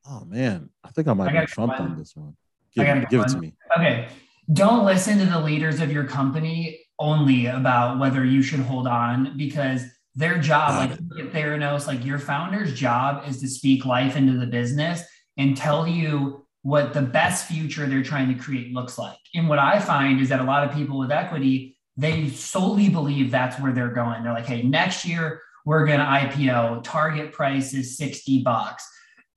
[0.07, 2.35] oh man, I think I might I be trumped on this one.
[2.75, 3.53] Give, give it to me.
[3.77, 4.07] Okay.
[4.53, 9.35] Don't listen to the leaders of your company only about whether you should hold on
[9.37, 9.83] because
[10.13, 14.45] their job, uh, like Theranos, like your founder's job is to speak life into the
[14.45, 15.03] business
[15.37, 19.17] and tell you what the best future they're trying to create looks like.
[19.33, 23.29] And what I find is that a lot of people with equity, they solely believe
[23.29, 24.23] that's where they're going.
[24.23, 28.87] They're like, hey, next year we're going to IPO, target price is 60 bucks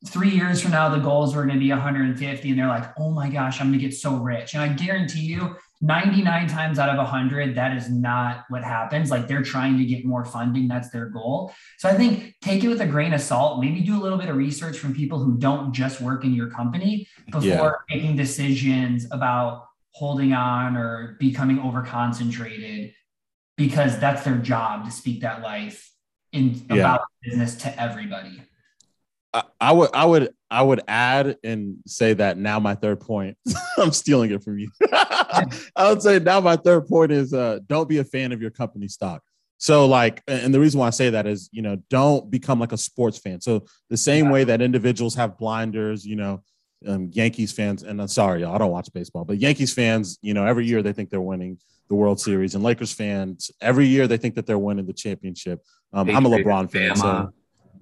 [0.06, 2.50] three years from now, the goals were going to be 150.
[2.50, 4.54] And they're like, oh my gosh, I'm going to get so rich.
[4.54, 9.10] And I guarantee you, 99 times out of 100, that is not what happens.
[9.10, 10.66] Like they're trying to get more funding.
[10.66, 11.52] That's their goal.
[11.78, 13.60] So I think take it with a grain of salt.
[13.60, 16.50] Maybe do a little bit of research from people who don't just work in your
[16.50, 17.96] company before yeah.
[17.96, 22.92] making decisions about holding on or becoming over concentrated
[23.56, 25.92] because that's their job to speak that life
[26.32, 26.76] in yeah.
[26.76, 28.42] about business to everybody.
[29.34, 33.36] I, I would I would I would add and say that now my third point.
[33.76, 34.70] I'm stealing it from you.
[34.92, 35.44] I
[35.88, 38.88] would say now my third point is uh, don't be a fan of your company
[38.88, 39.22] stock.
[39.58, 42.72] So like, and the reason why I say that is, you know, don't become like
[42.72, 43.40] a sports fan.
[43.40, 44.32] So the same yeah.
[44.32, 46.42] way that individuals have blinders, you know,
[46.86, 50.32] um, Yankees fans, and I'm sorry, y'all, I don't watch baseball, but Yankees fans, you
[50.32, 51.58] know, every year they think they're winning
[51.88, 55.60] the World Series, and Lakers fans every year they think that they're winning the championship.
[55.92, 57.32] Um, I'm a LeBron fan, so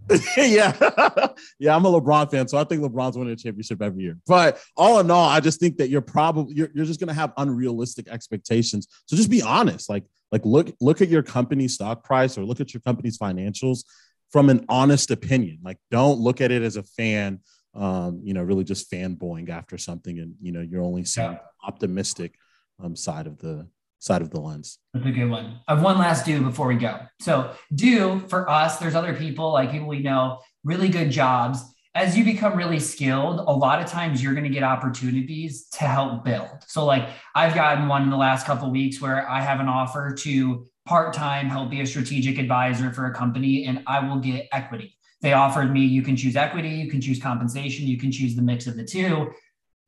[0.37, 0.73] yeah,
[1.59, 4.19] yeah, I'm a LeBron fan, so I think LeBron's winning a championship every year.
[4.27, 7.33] But all in all, I just think that you're probably you're, you're just gonna have
[7.37, 8.87] unrealistic expectations.
[9.07, 12.61] So just be honest, like like look look at your company's stock price or look
[12.61, 13.85] at your company's financials
[14.31, 15.59] from an honest opinion.
[15.63, 17.41] Like don't look at it as a fan,
[17.75, 21.39] um, you know, really just fanboying after something, and you know you're only seeing yeah.
[21.67, 22.37] optimistic
[22.83, 23.67] um, side of the
[23.99, 24.79] side of the lens.
[24.95, 25.61] That's a good one.
[25.67, 26.99] I have one last do before we go.
[27.21, 31.63] So, do for us, there's other people like people we know, really good jobs.
[31.95, 35.85] As you become really skilled, a lot of times you're going to get opportunities to
[35.85, 36.49] help build.
[36.67, 40.15] So, like I've gotten one in the last couple weeks where I have an offer
[40.15, 44.49] to part time help be a strategic advisor for a company, and I will get
[44.53, 44.97] equity.
[45.23, 48.43] They offered me you can choose equity, you can choose compensation, you can choose the
[48.43, 49.33] mix of the two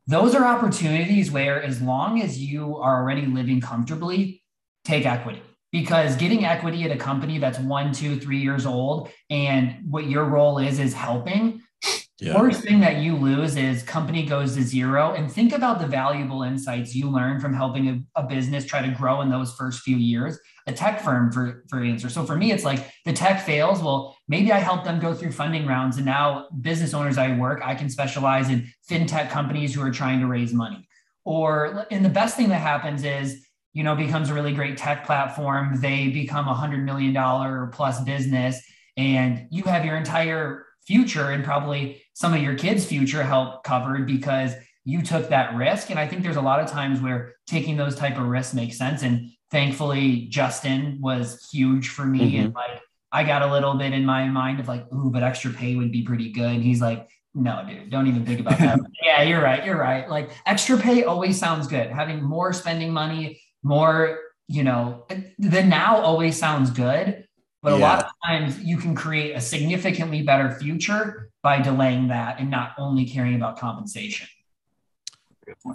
[0.08, 4.42] those are opportunities where as long as you are already living comfortably
[4.84, 5.42] take equity.
[5.70, 10.24] Because getting equity at a company that's one two three years old and what your
[10.24, 11.60] role is is helping
[12.20, 12.36] yeah.
[12.36, 15.12] Worst thing that you lose is company goes to zero.
[15.12, 18.92] And think about the valuable insights you learn from helping a, a, business try to
[18.92, 20.36] grow in those first few years.
[20.66, 22.08] A tech firm, for for answer.
[22.08, 23.80] So for me, it's like the tech fails.
[23.80, 27.62] Well, maybe I help them go through funding rounds, and now business owners I work,
[27.64, 30.88] I can specialize in fintech companies who are trying to raise money.
[31.24, 35.06] Or and the best thing that happens is you know becomes a really great tech
[35.06, 35.80] platform.
[35.80, 38.60] They become a hundred million dollar plus business,
[38.96, 44.04] and you have your entire future and probably some of your kids' future help covered
[44.04, 44.52] because
[44.84, 45.90] you took that risk.
[45.90, 48.76] And I think there's a lot of times where taking those type of risks makes
[48.76, 49.04] sense.
[49.04, 52.32] And thankfully, Justin was huge for me.
[52.32, 52.46] Mm-hmm.
[52.46, 52.80] And like
[53.12, 55.92] I got a little bit in my mind of like, ooh, but extra pay would
[55.92, 56.50] be pretty good.
[56.50, 58.80] And he's like, no, dude, don't even think about that.
[59.04, 59.64] yeah, you're right.
[59.64, 60.10] You're right.
[60.10, 61.88] Like extra pay always sounds good.
[61.88, 65.06] Having more spending money, more, you know,
[65.38, 67.28] the now always sounds good.
[67.62, 72.38] But a lot of times you can create a significantly better future by delaying that
[72.38, 74.28] and not only caring about compensation.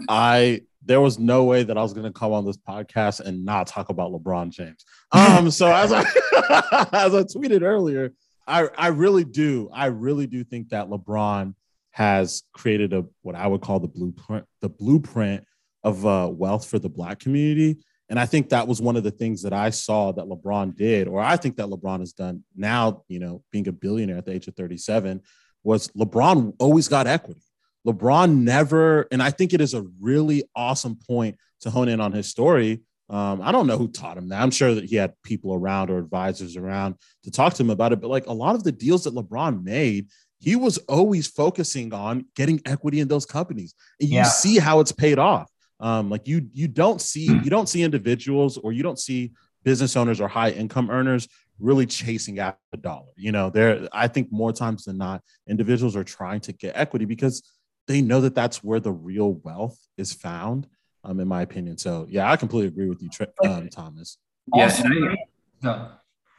[0.07, 3.43] I there was no way that I was going to come on this podcast and
[3.43, 4.85] not talk about LeBron James.
[5.11, 6.01] Um, so as I
[6.93, 8.13] as I tweeted earlier,
[8.45, 11.55] I I really do I really do think that LeBron
[11.89, 15.43] has created a what I would call the blueprint the blueprint
[15.83, 17.79] of uh, wealth for the Black community.
[18.09, 21.07] And I think that was one of the things that I saw that LeBron did,
[21.07, 24.33] or I think that LeBron has done now, you know, being a billionaire at the
[24.33, 25.19] age of 37,
[25.63, 27.41] was LeBron always got equity.
[27.87, 32.11] LeBron never, and I think it is a really awesome point to hone in on
[32.11, 32.81] his story.
[33.09, 34.41] Um, I don't know who taught him that.
[34.41, 37.91] I'm sure that he had people around or advisors around to talk to him about
[37.91, 38.01] it.
[38.01, 40.07] But like a lot of the deals that LeBron made,
[40.39, 43.75] he was always focusing on getting equity in those companies.
[43.99, 44.23] And you yeah.
[44.23, 45.49] see how it's paid off.
[45.79, 49.33] Um, like you you don't see you don't see individuals or you don't see
[49.63, 51.27] business owners or high income earners
[51.59, 53.11] really chasing after the dollar.
[53.15, 57.05] You know, there I think more times than not, individuals are trying to get equity
[57.05, 57.43] because
[57.87, 60.67] they know that that's where the real wealth is found.
[61.05, 61.77] Um, in my opinion.
[61.77, 63.09] So yeah, I completely agree with you,
[63.45, 64.17] um, Thomas.
[64.55, 65.15] Yeah, I,
[65.61, 65.89] no.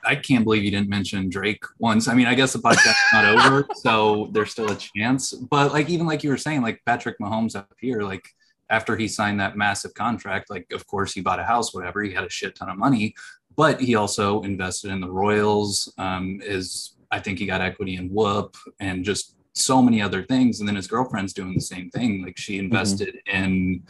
[0.06, 2.08] I can't believe you didn't mention Drake once.
[2.08, 5.32] I mean, I guess the podcast's not over, so there's still a chance.
[5.32, 8.26] But like even like you were saying, like Patrick Mahomes up here, like
[8.70, 12.02] after he signed that massive contract, like of course he bought a house, whatever.
[12.02, 13.14] He had a shit ton of money,
[13.56, 15.92] but he also invested in the Royals.
[15.98, 20.58] Um, is I think he got equity in Whoop and just so many other things.
[20.58, 22.24] And then his girlfriend's doing the same thing.
[22.24, 22.64] Like she mm-hmm.
[22.64, 23.44] invested mm-hmm.
[23.44, 23.82] in,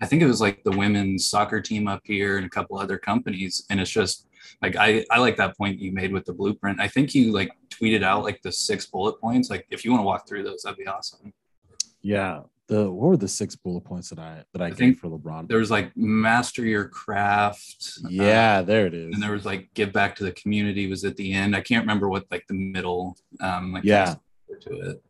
[0.00, 2.98] I think it was like the women's soccer team up here and a couple other
[2.98, 3.64] companies.
[3.70, 4.26] And it's just
[4.60, 6.80] like I, I like that point you made with the blueprint.
[6.80, 9.48] I think you like tweeted out like the six bullet points.
[9.48, 11.32] Like if you want to walk through those, that'd be awesome.
[12.02, 15.08] Yeah, the what were the six bullet points that I that I, I gave for
[15.08, 15.48] LeBron?
[15.48, 17.98] There was like master your craft.
[18.08, 19.14] Yeah, uh, there it is.
[19.14, 21.56] And there was like give back to the community was at the end.
[21.56, 24.14] I can't remember what like the middle um like yeah
[24.60, 25.02] to it.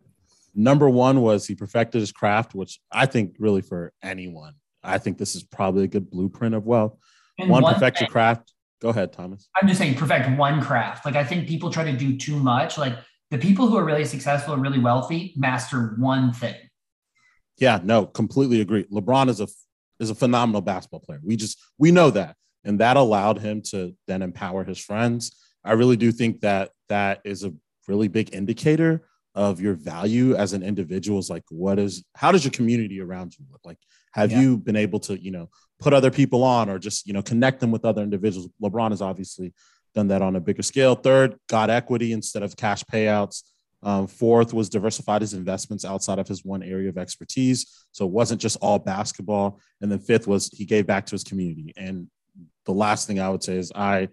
[0.54, 5.18] Number one was he perfected his craft, which I think really for anyone, I think
[5.18, 6.96] this is probably a good blueprint of wealth.
[7.38, 8.52] And one, one perfect your craft.
[8.80, 9.48] Go ahead, Thomas.
[9.60, 11.06] I'm just saying perfect one craft.
[11.06, 12.76] Like I think people try to do too much.
[12.76, 12.94] Like
[13.30, 16.56] the people who are really successful and really wealthy master one thing
[17.62, 18.84] yeah, no, completely agree.
[18.92, 19.46] LeBron is a
[20.00, 21.20] is a phenomenal basketball player.
[21.22, 22.34] We just we know that,
[22.64, 25.30] and that allowed him to then empower his friends.
[25.64, 27.54] I really do think that that is a
[27.86, 29.06] really big indicator
[29.36, 33.34] of your value as an individual is like what is how does your community around
[33.38, 33.78] you look like
[34.12, 34.40] have Yeah.
[34.40, 35.48] you been able to you know
[35.78, 39.00] put other people on or just you know connect them with other individuals lebron has
[39.00, 39.54] obviously
[39.94, 43.42] done that on a bigger scale third got equity instead of cash payouts
[43.82, 48.12] um, fourth was diversified his investments outside of his one area of expertise so it
[48.12, 52.08] wasn't just all basketball and then fifth was he gave back to his community and
[52.64, 54.08] the last thing i would say is i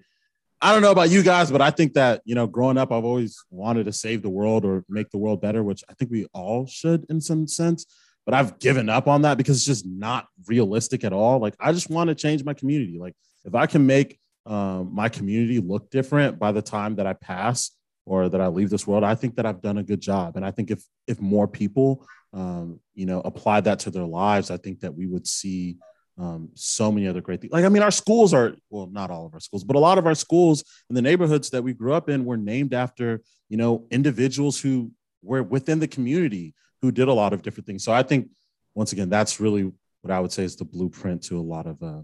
[0.62, 3.06] I don't know about you guys, but I think that, you know, growing up, I've
[3.06, 6.28] always wanted to save the world or make the world better, which I think we
[6.34, 7.86] all should in some sense.
[8.26, 11.40] But I've given up on that because it's just not realistic at all.
[11.40, 13.00] Like, I just want to change my community.
[13.00, 13.16] Like,
[13.46, 17.72] if I can make um, my community look different by the time that I pass
[18.10, 20.36] or that I leave this world, I think that I've done a good job.
[20.36, 21.90] And I think if if more people,
[22.34, 25.78] um, you know, apply that to their lives, I think that we would see
[26.18, 27.54] um, so many other great things.
[27.54, 30.00] Like, I mean, our schools are, well, not all of our schools, but a lot
[30.00, 33.58] of our schools in the neighborhoods that we grew up in were named after, you
[33.58, 34.92] know, individuals who
[35.22, 37.84] were within the community who did a lot of different things.
[37.84, 38.30] So I think,
[38.74, 41.82] once again, that's really what I would say is the blueprint to a lot of
[41.84, 42.02] uh,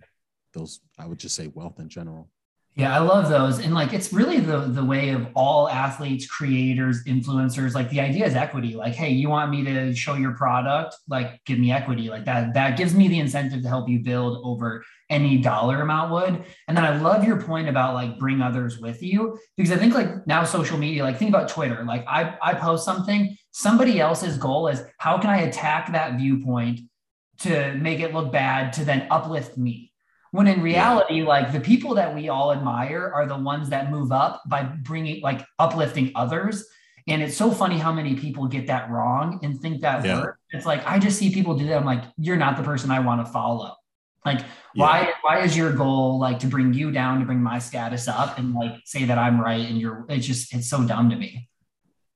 [0.53, 2.29] those, I would just say wealth in general.
[2.77, 3.59] Yeah, I love those.
[3.59, 7.73] And like it's really the the way of all athletes, creators, influencers.
[7.73, 8.75] Like the idea is equity.
[8.75, 10.93] Like, hey, you want me to show your product?
[11.07, 12.09] Like, give me equity.
[12.09, 16.11] Like that, that gives me the incentive to help you build over any dollar amount
[16.11, 16.43] would.
[16.67, 19.93] And then I love your point about like bring others with you because I think
[19.93, 21.81] like now social media, like think about Twitter.
[21.85, 26.81] Like I I post something, somebody else's goal is how can I attack that viewpoint
[27.39, 29.93] to make it look bad to then uplift me
[30.35, 34.11] when in reality like the people that we all admire are the ones that move
[34.11, 36.65] up by bringing like uplifting others
[37.07, 40.21] and it's so funny how many people get that wrong and think that Yeah.
[40.21, 40.39] works.
[40.51, 42.99] it's like i just see people do that i'm like you're not the person i
[42.99, 43.73] want to follow
[44.25, 44.83] like Yeah.
[44.83, 48.37] why why is your goal like to bring you down to bring my status up
[48.37, 51.47] and like say that i'm right and you're it's just it's so dumb to me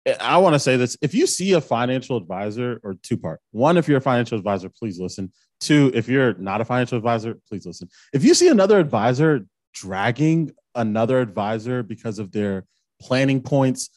[0.05, 0.97] eh, I want to say this.
[1.01, 4.69] If you see a financial advisor or two part, one, if you're a financial advisor,
[4.69, 5.31] please listen.
[5.59, 7.89] Two, if you're not a financial advisor, please listen.
[8.13, 12.65] If you see another advisor dragging another advisor because of their
[13.01, 13.89] planning points,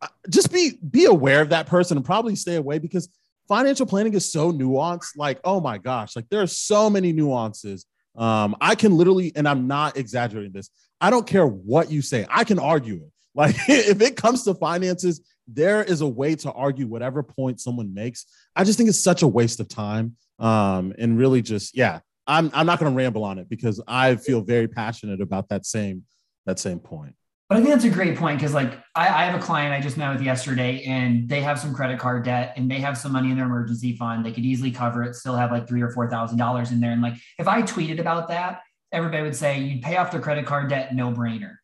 [0.00, 3.08] uh, just be be aware of that person and probably stay away because
[3.48, 5.16] financial planning is so nuanced.
[5.16, 7.84] Like, oh my gosh, like there are so many nuances.
[8.16, 10.70] Um, I can literally, and I'm not exaggerating this.
[11.00, 12.26] I don't care what you say.
[12.30, 13.02] I can argue it.
[13.32, 15.20] Like if it comes to finances,
[15.52, 18.26] there is a way to argue whatever point someone makes.
[18.54, 20.16] I just think it's such a waste of time.
[20.38, 24.16] Um, and really just, yeah, I'm, I'm not going to ramble on it because I
[24.16, 26.04] feel very passionate about that same,
[26.46, 27.14] that same point.
[27.50, 29.80] But I think that's a great point because, like, I, I have a client I
[29.80, 33.10] just met with yesterday, and they have some credit card debt, and they have some
[33.10, 34.24] money in their emergency fund.
[34.24, 36.92] They could easily cover it, still have like three or four thousand dollars in there.
[36.92, 38.60] And like, if I tweeted about that,
[38.92, 41.56] everybody would say you'd pay off their credit card debt, no brainer.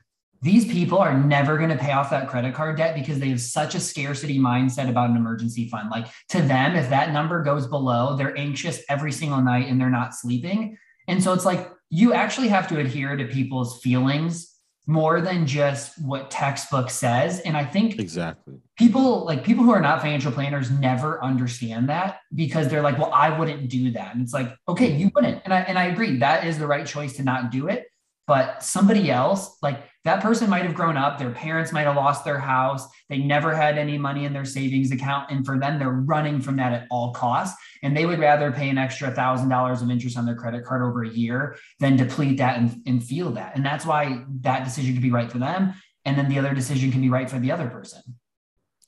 [0.47, 3.41] These people are never going to pay off that credit card debt because they have
[3.41, 5.91] such a scarcity mindset about an emergency fund.
[5.91, 9.91] Like to them, if that number goes below, they're anxious every single night and they're
[9.91, 10.79] not sleeping.
[11.09, 16.01] And so it's like you actually have to adhere to people's feelings more than just
[16.01, 17.41] what textbook says.
[17.41, 18.55] And I think Exactly.
[18.79, 23.11] people like people who are not financial planners never understand that because they're like, well,
[23.13, 24.15] I wouldn't do that.
[24.15, 25.43] And it's like, okay, you wouldn't.
[25.45, 27.87] And I and I agree that is the right choice to not do it.
[28.27, 32.25] But somebody else, like that person might have grown up, their parents might have lost
[32.25, 35.31] their house, they never had any money in their savings account.
[35.31, 37.57] And for them, they're running from that at all costs.
[37.85, 40.83] And they would rather pay an extra thousand dollars of interest on their credit card
[40.83, 43.55] over a year than deplete that and, and feel that.
[43.55, 45.75] And that's why that decision could be right for them.
[46.05, 48.01] And then the other decision can be right for the other person.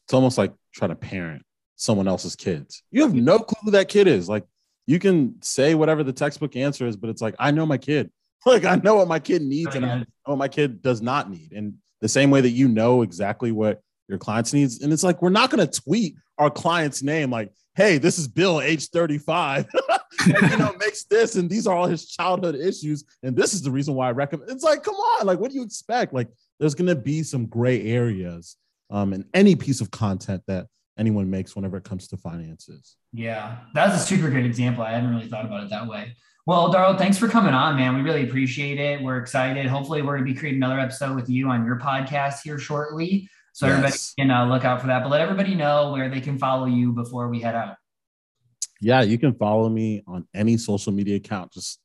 [0.05, 1.43] It's almost like trying to parent
[1.77, 2.83] someone else's kids.
[2.91, 4.29] You have no clue who that kid is.
[4.29, 4.45] Like
[4.87, 8.11] you can say whatever the textbook answer is, but it's like, I know my kid.
[8.47, 11.29] Like I know what my kid needs and I know what my kid does not
[11.29, 11.53] need.
[11.53, 14.81] And the same way that you know exactly what your clients needs.
[14.81, 18.27] And it's like, we're not going to tweet our client's name like, hey, this is
[18.27, 19.67] Bill, age 35.
[20.25, 23.05] and, you know, makes this, and these are all his childhood issues.
[23.23, 24.51] And this is the reason why I recommend.
[24.51, 26.13] It's like, come on, like, what do you expect?
[26.13, 26.29] Like,
[26.59, 28.57] there's going to be some gray areas
[28.91, 30.67] um, in any piece of content that
[30.99, 32.97] anyone makes whenever it comes to finances.
[33.13, 34.83] Yeah, that's a super good example.
[34.83, 36.17] I hadn't really thought about it that way.
[36.49, 37.95] Well, Odaro, thanks for coming on, man.
[37.95, 39.03] We really appreciate it.
[39.03, 39.67] We're excited.
[39.67, 43.29] Hopefully, we're going to be creating another episode with you on your podcast here shortly.
[43.53, 44.15] So everybody Yes.
[44.19, 45.03] can uh, look out for that.
[45.03, 47.77] But let everybody know where they can follow you before we head out.
[48.81, 51.53] Yeah, you can follow me on any social media account.
[51.53, 51.81] Just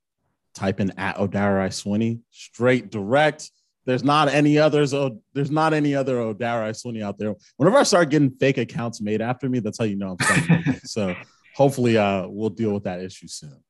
[0.56, 3.52] type in at Odaro Aisueni, straight direct.
[3.86, 4.94] There's not any others.
[4.94, 7.36] Oh, there's not any other Odaro Aisueni out there.
[7.58, 11.14] Whenever I start getting fake accounts made after me, that's how you know I'm so
[11.54, 13.62] hopefully, uh, we'll deal with that issue soon.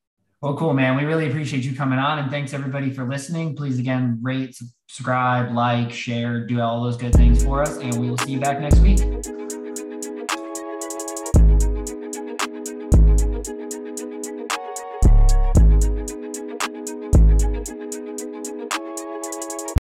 [0.43, 0.97] Well, cool, man.
[0.97, 2.19] We really appreciate you coming on.
[2.19, 3.55] And thanks, everybody, for listening.
[3.55, 4.53] Please, again, rate,
[4.89, 7.77] subscribe, like, share, do all those good things for us.
[7.77, 8.99] And we will see you back next week.